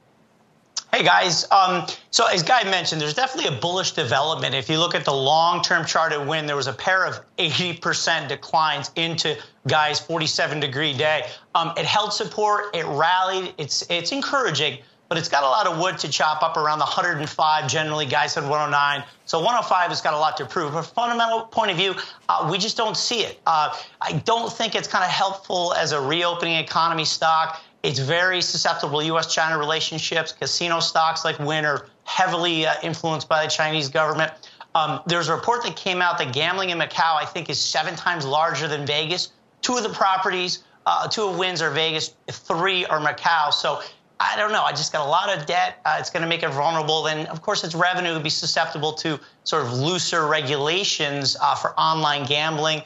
[0.93, 4.55] Hey guys, um, so as Guy mentioned, there's definitely a bullish development.
[4.55, 8.29] If you look at the long-term chart at Wynn, there was a pair of 80%
[8.29, 9.35] declines into
[9.67, 11.27] Guy's 47 degree day.
[11.53, 15.79] Um, it held support, it rallied, it's it's encouraging, but it's got a lot of
[15.79, 17.67] wood to chop up around the 105.
[17.67, 20.71] Generally, Guy said 109, so 105 has got a lot to prove.
[20.71, 21.95] From a fundamental point of view,
[22.29, 23.39] uh, we just don't see it.
[23.45, 27.61] Uh, I don't think it's kind of helpful as a reopening economy stock.
[27.83, 29.31] It's very susceptible to U.S.
[29.31, 30.31] China relationships.
[30.31, 34.31] Casino stocks like Wynn are heavily uh, influenced by the Chinese government.
[34.73, 37.95] Um, there's a report that came out that gambling in Macau, I think, is seven
[37.95, 39.31] times larger than Vegas.
[39.61, 43.53] Two of the properties, uh, two of Wynn's are Vegas, three are Macau.
[43.53, 43.81] So
[44.19, 44.63] I don't know.
[44.63, 45.81] I just got a lot of debt.
[45.85, 47.07] Uh, it's going to make it vulnerable.
[47.07, 51.77] And of course, its revenue would be susceptible to sort of looser regulations uh, for
[51.79, 52.81] online gambling.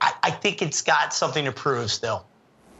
[0.00, 2.26] I, I, think it's got something to prove still.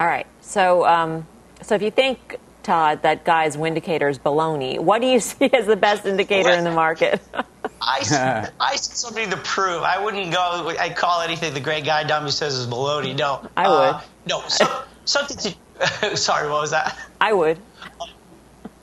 [0.00, 0.26] All right.
[0.40, 1.26] So, um,
[1.62, 5.66] so if you think, Todd, that guy's Windicator is baloney, what do you see as
[5.66, 7.20] the best indicator in the market?
[7.80, 9.82] I, I see something to prove.
[9.82, 13.16] I wouldn't go, I'd call anything the great Guy Adami says is baloney.
[13.16, 13.48] No.
[13.56, 13.74] I would.
[13.76, 14.42] Uh, no.
[14.48, 16.96] So, something to, sorry, what was that?
[17.20, 17.58] I would.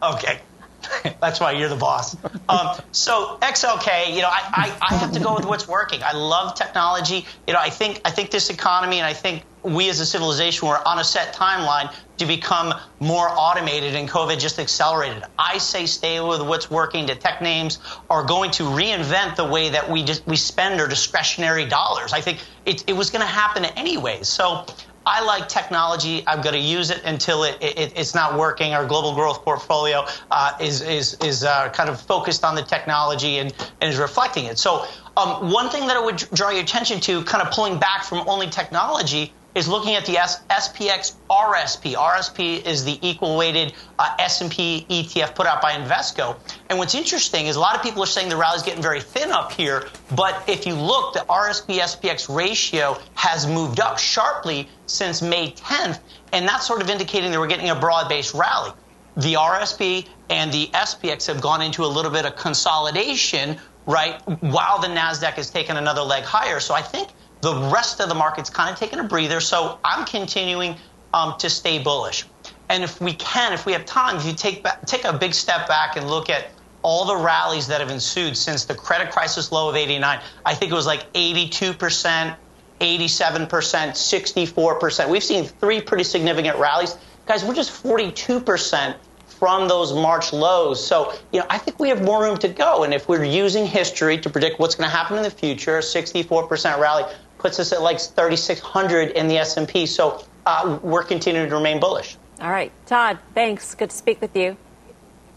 [0.02, 0.40] Okay.
[1.22, 2.16] That's why you're the boss.
[2.48, 6.02] Um, so XLK, you know, I, I, I, have to go with what's working.
[6.04, 7.26] I love technology.
[7.48, 10.68] You know, I think I think this economy and I think we as a civilization
[10.68, 15.24] were on a set timeline to become more automated, and COVID just accelerated.
[15.38, 17.06] I say stay with what's working.
[17.06, 21.66] The tech names are going to reinvent the way that we we spend our discretionary
[21.66, 22.14] dollars.
[22.14, 24.28] I think it, it was going to happen anyways.
[24.28, 24.66] So
[25.12, 26.24] I like technology.
[26.28, 28.74] I'm going to use it until it, it, it's not working.
[28.74, 33.40] Our global growth portfolio uh, is is is uh, kind of focused on the technology
[33.40, 34.60] and, and is reflecting it.
[34.60, 34.86] So
[35.18, 38.20] um, one thing that I would draw your attention to, kind of pulling back from
[38.30, 41.94] only technology, is looking at the S- SPX RSP.
[41.94, 46.38] RSP is the equal weighted uh, S&P ETF put out by Invesco.
[46.70, 49.32] And what's interesting is a lot of people are saying the rally's getting very thin
[49.32, 55.22] up here, but if you look, the RSP SPX ratio has moved up sharply since
[55.22, 56.00] May 10th,
[56.32, 58.72] and that's sort of indicating that we're getting a broad-based rally.
[59.18, 64.80] The RSP and the SPX have gone into a little bit of consolidation, right, while
[64.80, 66.62] the Nasdaq has taken another leg higher.
[66.62, 67.10] So I think
[67.42, 70.76] the rest of the market's kind of taking a breather, so I'm continuing
[71.14, 72.26] um, to stay bullish.
[72.70, 75.34] And if we can, if we have time, if you take back, take a big
[75.34, 76.50] step back and look at
[76.82, 80.72] all the rallies that have ensued since the credit crisis low of 89, I think
[80.72, 82.36] it was like 82%,
[82.80, 85.10] 87%, 64%.
[85.10, 86.96] We've seen three pretty significant rallies.
[87.26, 88.96] Guys, we're just 42%
[89.28, 90.86] from those March lows.
[90.86, 92.84] So, you know, I think we have more room to go.
[92.84, 95.82] And if we're using history to predict what's going to happen in the future, a
[95.82, 97.06] 64% rally
[97.40, 99.88] puts us at like 3,600 in the S&P.
[99.88, 102.18] So uh, we're continuing to remain bullish.
[102.40, 103.18] All right, Todd.
[103.34, 103.74] Thanks.
[103.74, 104.56] Good to speak with you.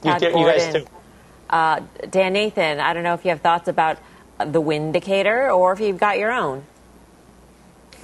[0.03, 0.87] Todd you, you guys too.
[1.49, 3.99] Uh, Dan Nathan, I don't know if you have thoughts about
[4.39, 6.65] the Windicator or if you've got your own.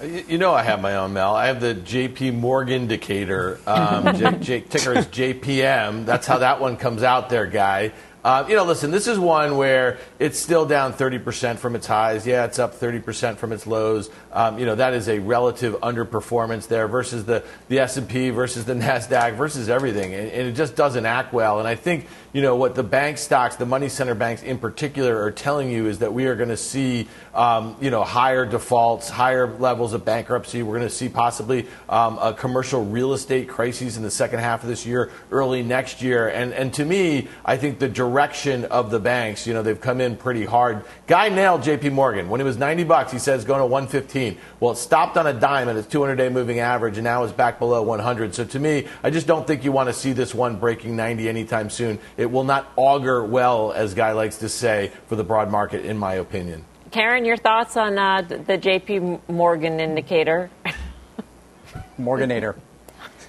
[0.03, 1.35] You know I have my own, Mel.
[1.35, 2.31] I have the J.P.
[2.31, 3.59] Morgan indicator.
[3.67, 6.07] Um, J- J- ticker is JPM.
[6.07, 7.93] That's how that one comes out there, guy.
[8.25, 12.27] Uh, you know, listen, this is one where it's still down 30% from its highs.
[12.27, 14.11] Yeah, it's up 30% from its lows.
[14.33, 18.75] Um, you know, that is a relative underperformance there versus the, the S&P versus the
[18.75, 20.15] NASDAQ versus everything.
[20.15, 21.59] And, and it just doesn't act well.
[21.59, 25.23] And I think, you know, what the bank stocks, the money center banks in particular
[25.23, 29.09] are telling you is that we are going to see, um, you know, higher defaults,
[29.09, 30.63] higher levels of bankruptcy.
[30.63, 34.63] We're going to see possibly um, a commercial real estate crisis in the second half
[34.63, 36.29] of this year, early next year.
[36.29, 40.01] And, and to me, I think the direction of the banks, you know, they've come
[40.01, 40.85] in pretty hard.
[41.07, 42.29] Guy nailed JP Morgan.
[42.29, 44.18] When it was 90 bucks, he says going to 115.
[44.61, 47.33] Well, it stopped on a dime at its 200 day moving average and now is
[47.33, 48.35] back below 100.
[48.35, 51.29] So to me, I just don't think you want to see this one breaking 90
[51.29, 51.99] anytime soon.
[52.17, 55.97] It will not augur well, as Guy likes to say, for the broad market, in
[55.97, 56.65] my opinion.
[56.91, 60.51] Karen, your thoughts on uh, the JP Morgan indicator?
[62.01, 62.57] Morganator.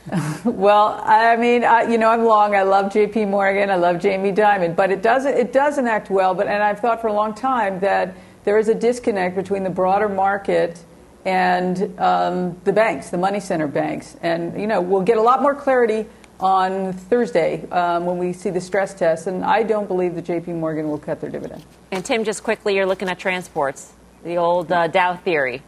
[0.45, 2.55] well, I mean, I, you know, I'm long.
[2.55, 3.25] I love J.P.
[3.25, 3.69] Morgan.
[3.69, 5.37] I love Jamie Dimon, but it doesn't.
[5.37, 6.33] It doesn't act well.
[6.33, 8.15] But and I've thought for a long time that
[8.49, 10.83] there is a disconnect between the broader market
[11.23, 14.17] and um, the banks, the money center banks.
[14.23, 16.07] And, you know, we'll get a lot more clarity
[16.39, 19.27] on Thursday um, when we see the stress test.
[19.27, 21.63] And I don't believe that JP Morgan will cut their dividend.
[21.91, 25.61] And, Tim, just quickly, you're looking at transports, the old uh, Dow theory.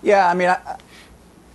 [0.00, 0.76] Yeah, I mean, I,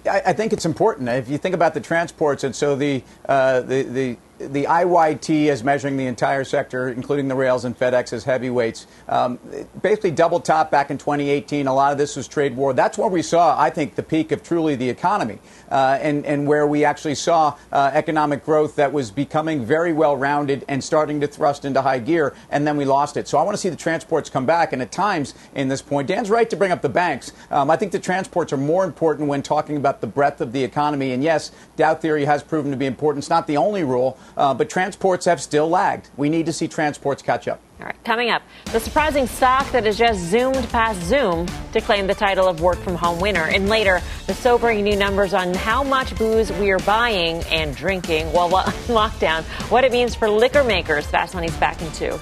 [0.04, 1.08] I, think it's important.
[1.08, 5.64] If you think about the transports, and so the, uh, the, the the IYT is
[5.64, 9.40] measuring the entire sector, including the rails and FedEx as heavyweights, um,
[9.82, 11.68] basically double top back in 2018.
[11.68, 12.74] A lot of this was trade war.
[12.74, 16.48] That's where we saw, I think, the peak of truly the economy, uh, and and
[16.48, 21.22] where we actually saw uh, economic growth that was becoming very well rounded and starting
[21.22, 23.28] to thrust into high gear, and then we lost it.
[23.28, 26.08] So I want to see the transports come back, and at times in this point,
[26.08, 27.32] Dan's right to bring up the banks.
[27.50, 30.64] Um, I think the transports are more important when talking about the breadth of the
[30.64, 31.12] economy.
[31.12, 33.24] And yes, Dow theory has proven to be important.
[33.24, 34.18] It's not the only rule.
[34.38, 36.10] Uh, but transports have still lagged.
[36.18, 37.62] We need to see transports catch up.
[37.80, 42.06] All right, coming up, the surprising stock that has just zoomed past Zoom to claim
[42.08, 43.46] the title of work from home winner.
[43.46, 48.32] And later, the sobering new numbers on how much booze we are buying and drinking
[48.34, 51.06] while on lockdown, what it means for liquor makers.
[51.08, 52.20] Fast Money's back in two.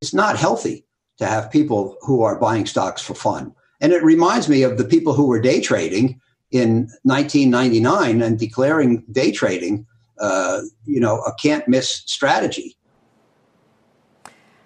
[0.00, 0.84] It's not healthy
[1.18, 3.54] to have people who are buying stocks for fun.
[3.82, 6.20] And it reminds me of the people who were day trading
[6.52, 9.86] in 1999 and declaring day trading,
[10.20, 12.76] uh, you know, a can't miss strategy.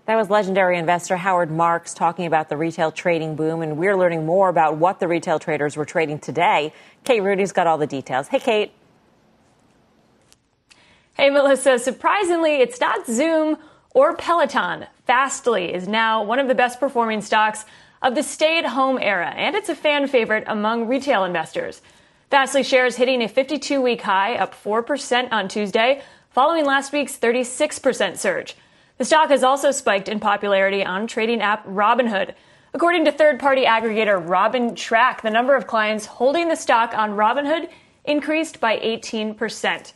[0.04, 4.26] That was legendary investor Howard Marks talking about the retail trading boom, and we're learning
[4.26, 6.72] more about what the retail traders were trading today.
[7.02, 8.28] Kate Rooney's got all the details.
[8.28, 8.72] Hey, Kate.
[11.14, 11.78] Hey, Melissa.
[11.78, 13.56] Surprisingly, it's not Zoom
[13.94, 14.86] or Peloton.
[15.06, 17.64] Fastly is now one of the best performing stocks
[18.02, 21.82] of the stay at home era, and it's a fan favorite among retail investors.
[22.30, 28.16] Fastly shares hitting a 52 week high, up 4% on Tuesday, following last week's 36%
[28.16, 28.56] surge.
[28.98, 32.34] The stock has also spiked in popularity on trading app Robinhood.
[32.74, 37.12] According to third party aggregator Robin Track, the number of clients holding the stock on
[37.12, 37.70] Robinhood
[38.04, 39.92] increased by 18%.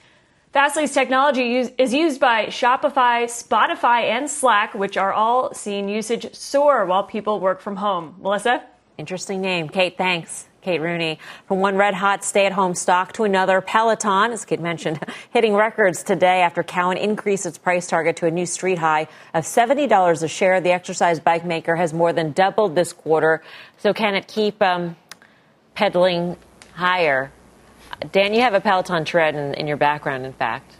[0.52, 6.84] Fastly's technology is used by Shopify, Spotify, and Slack, which are all seeing usage soar
[6.86, 8.16] while people work from home.
[8.20, 8.64] Melissa?
[8.98, 9.68] Interesting name.
[9.68, 10.48] Kate, thanks.
[10.60, 11.20] Kate Rooney.
[11.46, 14.98] From one red hot stay at home stock to another, Peloton, as Kate mentioned,
[15.32, 19.44] hitting records today after Cowen increased its price target to a new street high of
[19.44, 20.60] $70 a share.
[20.60, 23.40] The exercise bike maker has more than doubled this quarter.
[23.78, 24.96] So can it keep um,
[25.76, 26.36] pedaling
[26.74, 27.30] higher?
[28.12, 30.76] Dan, you have a Peloton tread in, in your background, in fact.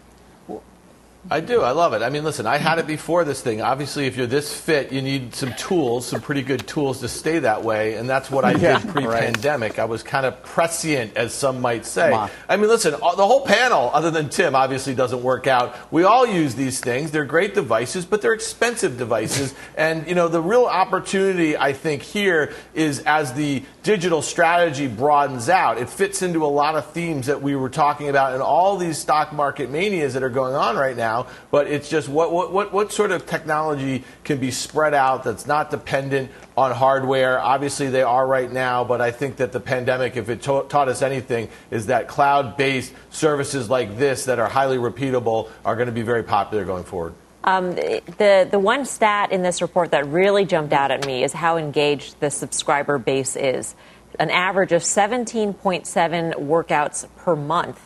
[1.29, 1.61] I do.
[1.61, 2.01] I love it.
[2.01, 3.61] I mean, listen, I had it before this thing.
[3.61, 7.37] Obviously, if you're this fit, you need some tools, some pretty good tools to stay
[7.39, 7.95] that way.
[7.95, 9.73] And that's what I yeah, did pre pandemic.
[9.73, 9.83] Right.
[9.83, 12.11] I was kind of prescient, as some might say.
[12.49, 15.75] I mean, listen, the whole panel, other than Tim, obviously doesn't work out.
[15.91, 17.11] We all use these things.
[17.11, 19.53] They're great devices, but they're expensive devices.
[19.77, 25.49] and, you know, the real opportunity, I think, here is as the digital strategy broadens
[25.49, 28.77] out, it fits into a lot of themes that we were talking about and all
[28.77, 32.31] these stock market manias that are going on right now now, but it's just what,
[32.31, 37.39] what, what, what sort of technology can be spread out that's not dependent on hardware.
[37.39, 40.87] Obviously, they are right now, but I think that the pandemic, if it ta- taught
[40.87, 45.87] us anything, is that cloud based services like this that are highly repeatable are going
[45.87, 47.13] to be very popular going forward.
[47.43, 51.33] Um, the the one stat in this report that really jumped out at me is
[51.33, 53.75] how engaged the subscriber base is.
[54.19, 57.79] an average of 17.7 workouts per month.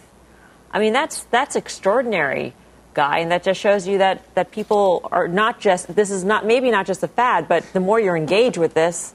[0.71, 2.53] I mean, that's that's extraordinary,
[2.95, 6.45] guy, and that just shows you that that people are not just this is not
[6.45, 9.13] maybe not just a fad, but the more you're engaged with this,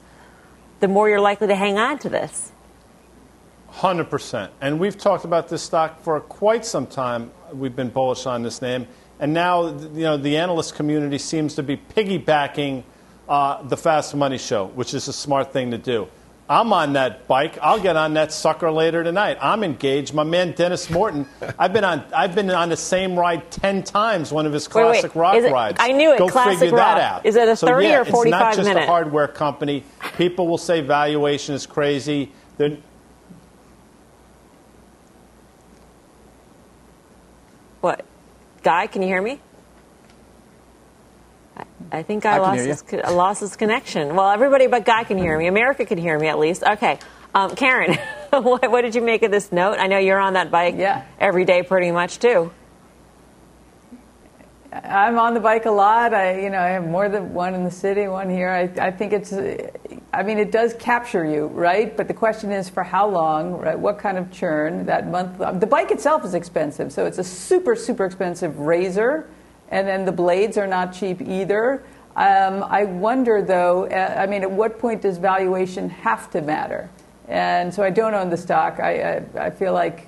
[0.79, 2.51] the more you're likely to hang on to this.
[3.73, 4.49] 100%.
[4.59, 7.31] And we've talked about this stock for quite some time.
[7.53, 8.87] We've been bullish on this name.
[9.19, 12.83] And now, you know, the analyst community seems to be piggybacking
[13.29, 16.07] uh, the Fast Money Show, which is a smart thing to do.
[16.51, 17.57] I'm on that bike.
[17.61, 19.37] I'll get on that sucker later tonight.
[19.39, 20.13] I'm engaged.
[20.13, 21.25] My man Denis Morton.
[21.57, 22.03] I've been on.
[22.13, 24.33] I've been on the same ride ten times.
[24.33, 25.21] One of his classic wait, wait.
[25.21, 25.77] rock it, rides.
[25.79, 26.17] I knew it.
[26.19, 26.97] Go classic figure rock.
[26.97, 27.25] that out.
[27.25, 28.25] Is it a so, 30 yeah, or 45 minute?
[28.25, 28.83] It's not just minute?
[28.83, 29.85] a hardware company.
[30.17, 32.33] People will say valuation is crazy.
[32.57, 32.75] They're,
[37.79, 38.03] What,
[38.61, 38.87] guy?
[38.87, 39.39] Can you hear me?
[41.91, 44.15] I- I think I, I lost his, I lost his connection.
[44.15, 45.47] Well, everybody but Guy can hear me.
[45.47, 46.63] America can hear me at least.
[46.63, 46.99] Okay.
[47.35, 47.97] Um, Karen,
[48.29, 49.77] what, what did you make of this note?
[49.79, 51.05] I know you're on that bike Yeah.
[51.19, 52.51] every day pretty much too.
[54.73, 56.13] I'm on the bike a lot.
[56.13, 58.49] I, you know, I have more than one in the city, one here.
[58.49, 59.69] I, I think it's, uh,
[60.13, 61.95] I mean, it does capture you, right?
[61.95, 63.77] But the question is for how long, right?
[63.77, 65.39] What kind of churn that month?
[65.59, 69.27] The bike itself is expensive, so it's a super, super expensive razor,
[69.71, 71.83] and then the blades are not cheap either.
[72.15, 73.85] Um, I wonder, though.
[73.85, 76.89] Uh, I mean, at what point does valuation have to matter?
[77.27, 78.79] And so I don't own the stock.
[78.79, 80.07] I, I, I feel like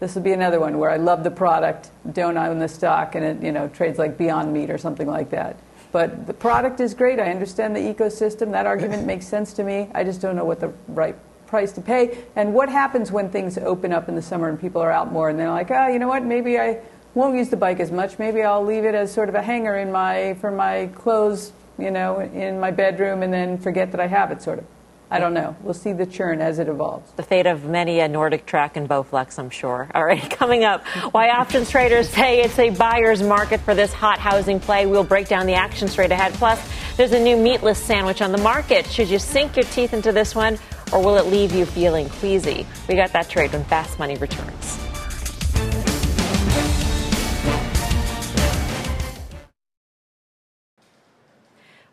[0.00, 3.24] this will be another one where I love the product, don't own the stock, and
[3.24, 5.56] it you know trades like Beyond Meat or something like that.
[5.92, 7.20] But the product is great.
[7.20, 8.50] I understand the ecosystem.
[8.52, 9.88] That argument makes sense to me.
[9.94, 11.16] I just don't know what the right
[11.46, 12.24] price to pay.
[12.34, 15.28] And what happens when things open up in the summer and people are out more
[15.28, 16.24] and they're like, ah, you know what?
[16.24, 16.80] Maybe I
[17.16, 18.18] won't use the bike as much.
[18.18, 21.90] Maybe I'll leave it as sort of a hanger in my for my clothes, you
[21.90, 24.42] know, in my bedroom, and then forget that I have it.
[24.42, 24.66] Sort of.
[25.08, 25.54] I don't know.
[25.62, 27.12] We'll see the churn as it evolves.
[27.12, 29.88] The fate of many a NordicTrack and Bowflex, I'm sure.
[29.94, 34.18] All right, coming up, why options traders say it's a buyer's market for this hot
[34.18, 34.86] housing play.
[34.86, 36.34] We'll break down the action straight ahead.
[36.34, 36.60] Plus,
[36.96, 38.84] there's a new meatless sandwich on the market.
[38.86, 40.58] Should you sink your teeth into this one,
[40.92, 42.66] or will it leave you feeling queasy?
[42.88, 44.85] We got that trade when Fast Money returns.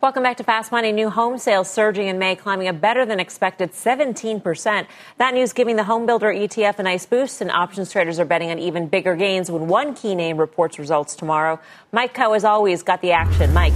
[0.04, 0.91] Welcome back to Fast Money.
[0.91, 4.86] New home sales surging in May, climbing a better than expected 17%.
[5.18, 8.51] That news giving the home builder ETF a nice boost, and options traders are betting
[8.51, 11.58] on even bigger gains when one key name reports results tomorrow.
[11.93, 13.54] Mike Khouw, as always, got the action.
[13.54, 13.72] Mike.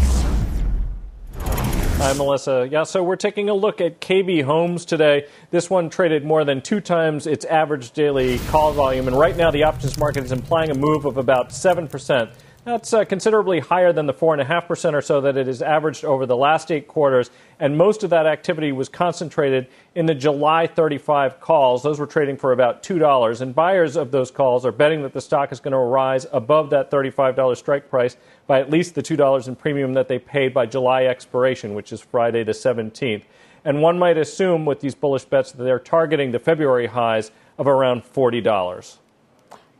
[1.39, 2.67] Hi, Melissa.
[2.69, 5.27] Yeah, so we're taking a look at KB Homes today.
[5.51, 9.49] This one traded more than two times its average daily call volume, and right now
[9.49, 12.33] the options market is implying a move of about 7%.
[12.67, 16.35] That's uh, considerably higher than the 4.5% or so that it has averaged over the
[16.35, 21.81] last eight quarters, and most of that activity was concentrated in the July 35 calls.
[21.81, 25.21] Those were trading for about $2, and buyers of those calls are betting that the
[25.21, 29.47] stock is going to rise above that $35 strike price by at least the $2
[29.47, 33.23] in premium that they paid by July expiration, which is Friday the 17th.
[33.63, 37.65] And one might assume with these bullish bets that they're targeting the February highs of
[37.65, 38.97] around $40.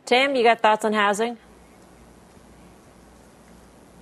[0.06, 1.36] Tim, you got thoughts on housing?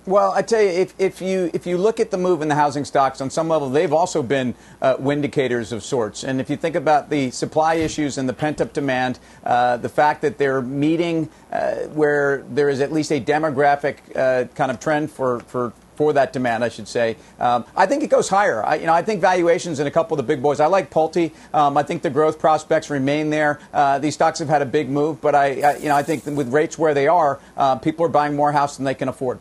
[0.07, 2.55] Well, I tell you, if, if you if you look at the move in the
[2.55, 6.23] housing stocks, on some level, they've also been uh, windicators of sorts.
[6.23, 9.89] And if you think about the supply issues and the pent up demand, uh, the
[9.89, 14.79] fact that they're meeting uh, where there is at least a demographic uh, kind of
[14.79, 17.17] trend for for for that demand, I should say.
[17.37, 18.65] Um, I think it goes higher.
[18.65, 20.61] I, you know, I think valuations in a couple of the big boys.
[20.61, 21.33] I like Pulte.
[21.53, 23.59] Um, I think the growth prospects remain there.
[23.73, 26.25] Uh, these stocks have had a big move, but I, I, you know, I think
[26.25, 29.39] with rates where they are, uh, people are buying more house than they can afford.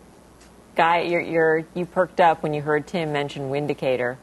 [0.76, 4.16] Guy, you're, you're, you perked up when you heard Tim mention Windicator.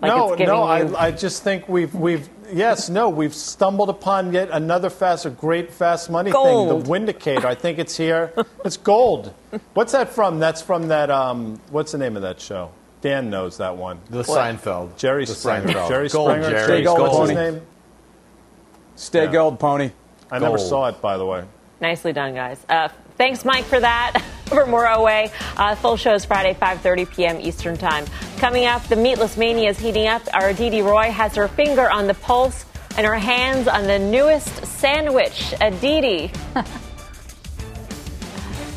[0.00, 4.32] Like no, no, you- I, I just think we've, we've, yes, no, we've stumbled upon
[4.32, 6.68] yet another fast, a great fast money Gold.
[6.70, 7.44] thing, the Windicator.
[7.44, 8.32] I think it's here.
[8.64, 9.34] It's gold.
[9.74, 10.38] What's that from?
[10.38, 12.70] That's from that, um, what's the name of that show?
[13.00, 13.98] Dan knows that one.
[14.10, 14.96] The Seinfeld.
[14.96, 15.68] Jerry The Springer.
[15.68, 15.88] Seinfeld.
[15.88, 16.50] Jerry Gold, Springer.
[16.50, 16.66] Jerry.
[16.66, 17.00] Jerry Gold.
[17.00, 17.28] What's Gold.
[17.30, 17.62] his name?
[18.96, 19.32] Stay Yeah.
[19.32, 19.90] gold, pony.
[20.30, 21.44] I never saw it, by the way.
[21.80, 22.58] Nicely done, guys.
[22.68, 22.88] Uh,
[23.18, 24.22] thanks, Mike, for that.
[24.48, 27.38] For more OA, uh, full show is Friday, 5:30 p.m.
[27.38, 28.06] Eastern Time.
[28.38, 30.22] Coming up, the meatless mania is heating up.
[30.32, 32.64] Our Aditi Roy has her finger on the pulse
[32.96, 35.52] and her hands on the newest sandwich.
[35.60, 36.32] Aditi.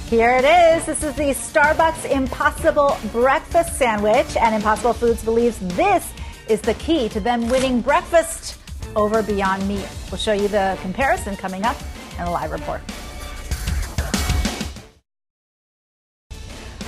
[0.09, 0.85] Here it is.
[0.85, 6.11] This is the Starbucks Impossible Breakfast Sandwich, and Impossible Foods believes this
[6.49, 8.59] is the key to them winning breakfast
[8.97, 9.87] over Beyond Meat.
[10.11, 11.77] We'll show you the comparison coming up
[12.19, 12.81] in a live report.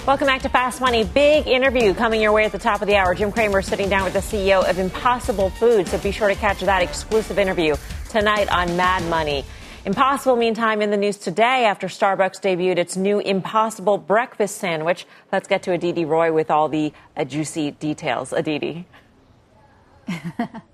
[0.06, 1.06] Welcome back to Fast Money.
[1.06, 3.16] Big interview coming your way at the top of the hour.
[3.16, 5.92] Jim Cramer sitting down with the CEO of Impossible Foods.
[5.92, 7.78] So be sure to catch that exclusive interview
[8.10, 9.46] tonight on Mad Money.
[9.86, 15.06] Impossible, meantime, in the news today after Starbucks debuted its new Impossible breakfast sandwich.
[15.32, 18.34] Let's get to Aditi Roy with all the uh, juicy details.
[18.34, 18.86] Aditi.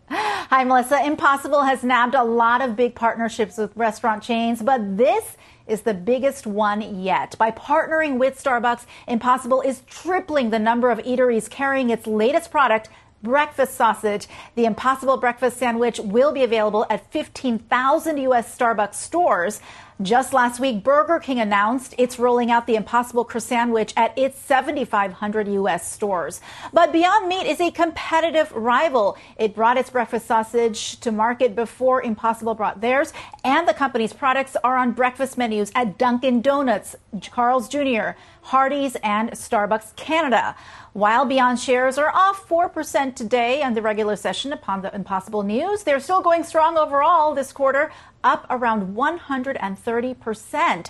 [0.10, 1.06] Hi, Melissa.
[1.06, 5.38] Impossible has nabbed a lot of big partnerships with restaurant chains, but this
[5.70, 7.36] is the biggest one yet.
[7.38, 12.90] By partnering with Starbucks, Impossible is tripling the number of eateries carrying its latest product,
[13.22, 14.28] breakfast sausage.
[14.56, 18.58] The Impossible Breakfast Sandwich will be available at 15,000 U.S.
[18.58, 19.62] Starbucks stores.
[20.02, 25.50] Just last week, Burger King announced it's rolling out the Impossible Croissant at its 7,500
[25.50, 25.92] U.S.
[25.92, 26.40] stores.
[26.72, 29.18] But Beyond Meat is a competitive rival.
[29.38, 33.12] It brought its breakfast sausage to market before Impossible brought theirs,
[33.44, 36.96] and the company's products are on breakfast menus at Dunkin' Donuts,
[37.30, 38.12] Carl's Jr.,
[38.50, 40.56] Hardee's, and Starbucks Canada.
[40.94, 45.84] While Beyond shares are off 4% today on the regular session upon the Impossible news,
[45.84, 47.92] they're still going strong overall this quarter,
[48.24, 50.90] up around 130%.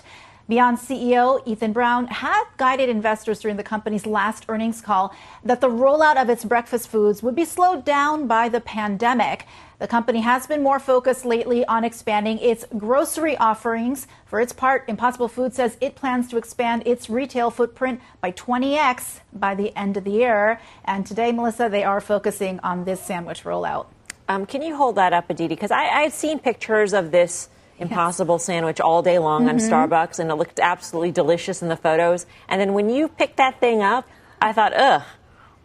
[0.50, 5.68] Beyond CEO Ethan Brown had guided investors during the company's last earnings call that the
[5.68, 9.46] rollout of its breakfast foods would be slowed down by the pandemic.
[9.78, 14.08] The company has been more focused lately on expanding its grocery offerings.
[14.26, 19.20] For its part, Impossible Food says it plans to expand its retail footprint by 20x
[19.32, 20.60] by the end of the year.
[20.84, 23.86] And today, Melissa, they are focusing on this sandwich rollout.
[24.28, 25.54] Um, can you hold that up, Aditi?
[25.54, 27.50] Because I've seen pictures of this
[27.80, 28.44] impossible yes.
[28.44, 29.50] sandwich all day long mm-hmm.
[29.50, 32.26] on Starbucks, and it looked absolutely delicious in the photos.
[32.48, 34.06] And then when you picked that thing up,
[34.40, 35.02] I thought, ugh,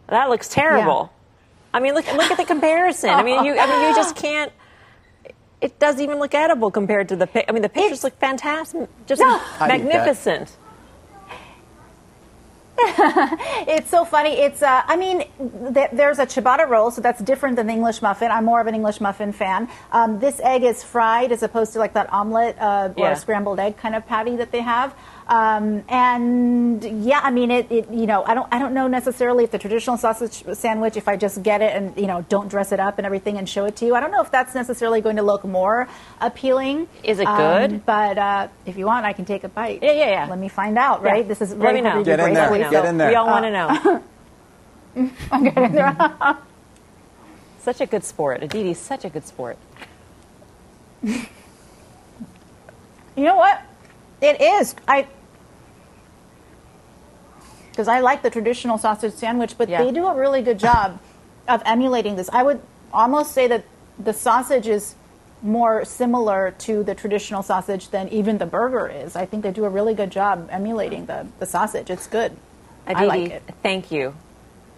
[0.08, 1.10] that looks terrible.
[1.12, 1.16] Yeah.
[1.74, 3.10] I mean, look look at the comparison.
[3.10, 4.52] I mean, you I mean, you just can't.
[5.60, 7.48] It doesn't even look edible compared to the.
[7.48, 9.40] I mean, the pictures look fantastic, just no.
[9.60, 10.56] magnificent.
[13.68, 14.30] it's so funny.
[14.30, 15.24] It's, uh, I mean,
[15.74, 18.30] th- there's a ciabatta roll, so that's different than the English muffin.
[18.30, 19.68] I'm more of an English muffin fan.
[19.92, 23.14] Um, this egg is fried as opposed to like that omelet uh, or yeah.
[23.14, 24.94] scrambled egg kind of patty that they have.
[25.28, 28.46] Um, and yeah, I mean, it, it, You know, I don't.
[28.52, 31.96] I don't know necessarily if the traditional sausage sandwich, if I just get it and
[31.96, 34.12] you know don't dress it up and everything and show it to you, I don't
[34.12, 35.88] know if that's necessarily going to look more
[36.20, 36.86] appealing.
[37.02, 37.72] Is it good?
[37.72, 39.82] Um, but uh, if you want, I can take a bite.
[39.82, 40.26] Yeah, yeah, yeah.
[40.30, 41.02] Let me find out.
[41.02, 41.24] Right.
[41.24, 41.28] Yeah.
[41.28, 42.04] This is let me know.
[42.04, 42.70] Get in there.
[42.70, 43.08] Get in there.
[43.08, 44.02] We all uh, want to know.
[45.32, 46.38] I'm getting there.
[47.60, 48.42] such a good sport.
[48.42, 49.58] Aditi's such a good sport.
[51.02, 51.26] you
[53.16, 53.60] know what?
[54.20, 54.76] It is.
[54.86, 55.08] I
[57.76, 59.84] because I like the traditional sausage sandwich, but yeah.
[59.84, 60.98] they do a really good job
[61.48, 62.30] of emulating this.
[62.32, 63.64] I would almost say that
[63.98, 64.94] the sausage is
[65.42, 69.14] more similar to the traditional sausage than even the burger is.
[69.14, 71.90] I think they do a really good job emulating the, the sausage.
[71.90, 72.34] It's good.
[72.86, 73.42] Aditi, I like it.
[73.62, 74.14] Thank you.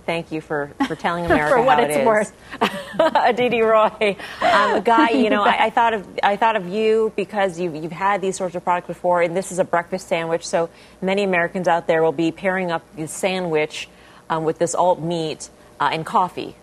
[0.08, 2.32] Thank you for, for telling America for what it's it worth.
[2.98, 7.60] Aditi Roy, um, Guy, you know, I, I, thought of I thought of you because
[7.60, 10.46] you've you've had these sorts of products before, and this is a breakfast sandwich.
[10.46, 10.70] So
[11.02, 13.86] many Americans out there will be pairing up the sandwich
[14.30, 16.56] um, with this alt meat uh, and coffee.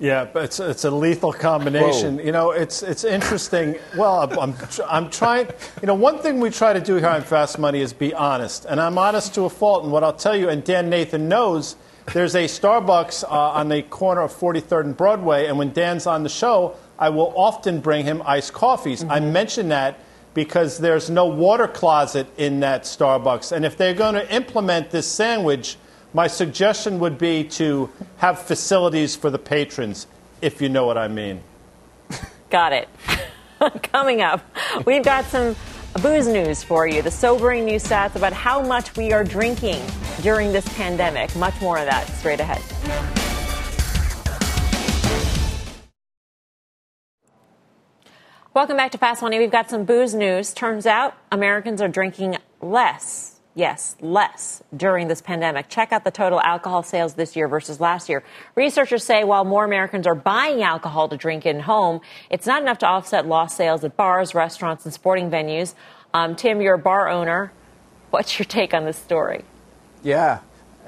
[0.00, 2.16] Yeah, but it's, it's a lethal combination.
[2.16, 2.24] Whoa.
[2.24, 3.76] You know, it's it's interesting.
[3.96, 4.56] Well, I'm
[4.88, 5.48] I'm trying.
[5.82, 8.64] You know, one thing we try to do here on Fast Money is be honest,
[8.64, 9.84] and I'm honest to a fault.
[9.84, 11.76] And what I'll tell you, and Dan Nathan knows,
[12.14, 16.22] there's a Starbucks uh, on the corner of 43rd and Broadway, and when Dan's on
[16.22, 19.02] the show, I will often bring him iced coffees.
[19.02, 19.12] Mm-hmm.
[19.12, 20.00] I mention that
[20.32, 25.06] because there's no water closet in that Starbucks, and if they're going to implement this
[25.06, 25.76] sandwich
[26.12, 30.06] my suggestion would be to have facilities for the patrons,
[30.42, 31.42] if you know what I mean.
[32.50, 32.88] Got it.
[33.82, 34.42] Coming up,
[34.86, 35.54] we've got some
[36.02, 37.02] booze news for you.
[37.02, 39.82] The sobering new stats about how much we are drinking
[40.22, 41.34] during this pandemic.
[41.36, 42.62] Much more of that straight ahead.
[48.52, 49.38] Welcome back to Fast Money.
[49.38, 50.52] We've got some booze news.
[50.52, 55.68] Turns out Americans are drinking less Yes, less during this pandemic.
[55.68, 58.22] Check out the total alcohol sales this year versus last year.
[58.54, 62.00] Researchers say while more Americans are buying alcohol to drink in home,
[62.30, 65.74] it's not enough to offset lost sales at bars, restaurants, and sporting venues.
[66.14, 67.52] Um, Tim, you're a bar owner.
[68.08, 69.44] What's your take on this story?
[70.02, 70.38] Yeah,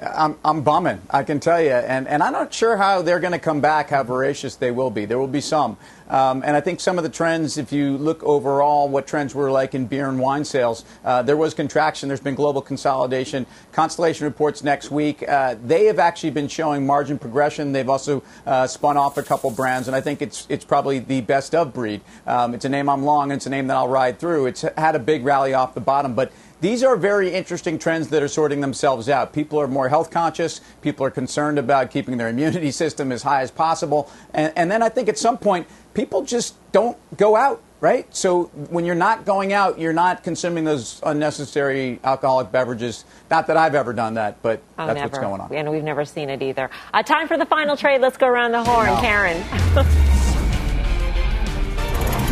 [0.03, 1.71] I'm, I'm bumming, I can tell you.
[1.71, 4.89] And, and I'm not sure how they're going to come back, how voracious they will
[4.89, 5.05] be.
[5.05, 5.77] There will be some.
[6.09, 9.49] Um, and I think some of the trends, if you look overall, what trends were
[9.49, 12.07] like in beer and wine sales, uh, there was contraction.
[12.07, 13.45] There's been global consolidation.
[13.71, 15.27] Constellation reports next week.
[15.27, 17.71] Uh, they have actually been showing margin progression.
[17.71, 21.21] They've also uh, spun off a couple brands, and I think it's it's probably the
[21.21, 22.01] best of breed.
[22.27, 24.47] Um, it's a name I'm long, and it's a name that I'll ride through.
[24.47, 26.31] It's had a big rally off the bottom, but
[26.63, 29.33] these are very interesting trends that are sorting themselves out.
[29.33, 30.61] People are more health conscious.
[30.81, 34.09] People are concerned about keeping their immunity system as high as possible.
[34.33, 38.15] And, and then I think at some point, people just don't go out right?
[38.15, 43.03] So when you're not going out, you're not consuming those unnecessary alcoholic beverages.
[43.29, 45.09] Not that I've ever done that, but oh, that's never.
[45.09, 45.53] what's going on.
[45.53, 46.69] And we've never seen it either.
[46.93, 47.99] Uh, time for the final trade.
[47.99, 49.01] Let's go around the horn, No.
[49.01, 49.43] Karen.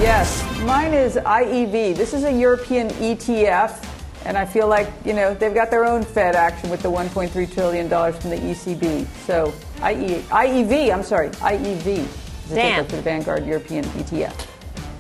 [0.02, 1.96] Yes, mine is IEV.
[1.96, 3.86] This is a European ETF,
[4.26, 7.54] and I feel like you know they've got their own Fed action with the 1.3
[7.54, 9.06] trillion dollars from the ECB.
[9.26, 12.86] So IE, IEV, I'm sorry, IEV is the Dan.
[12.86, 14.48] for the Vanguard European ETF.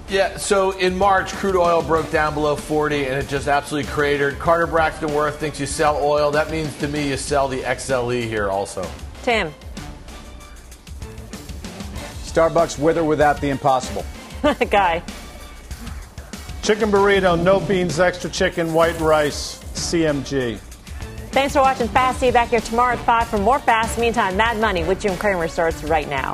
[0.10, 4.40] Yeah, so in March, crude oil broke down below 40 and it just absolutely cratered.
[4.40, 6.32] Carter Braxton Worth thinks you sell oil.
[6.32, 8.86] That means to me you sell the XLE here also.
[9.24, 9.54] Tim.
[12.24, 14.04] Starbucks with or without the impossible.
[14.70, 15.02] Guy.
[16.62, 20.60] Chicken burrito, no beans, extra chicken, white rice, CMG.
[21.32, 22.20] Thanks for watching Fast.
[22.20, 23.98] See you back here tomorrow at 5 for more Fast.
[23.98, 26.34] Meantime, Mad Money with Jim Cramer starts right now.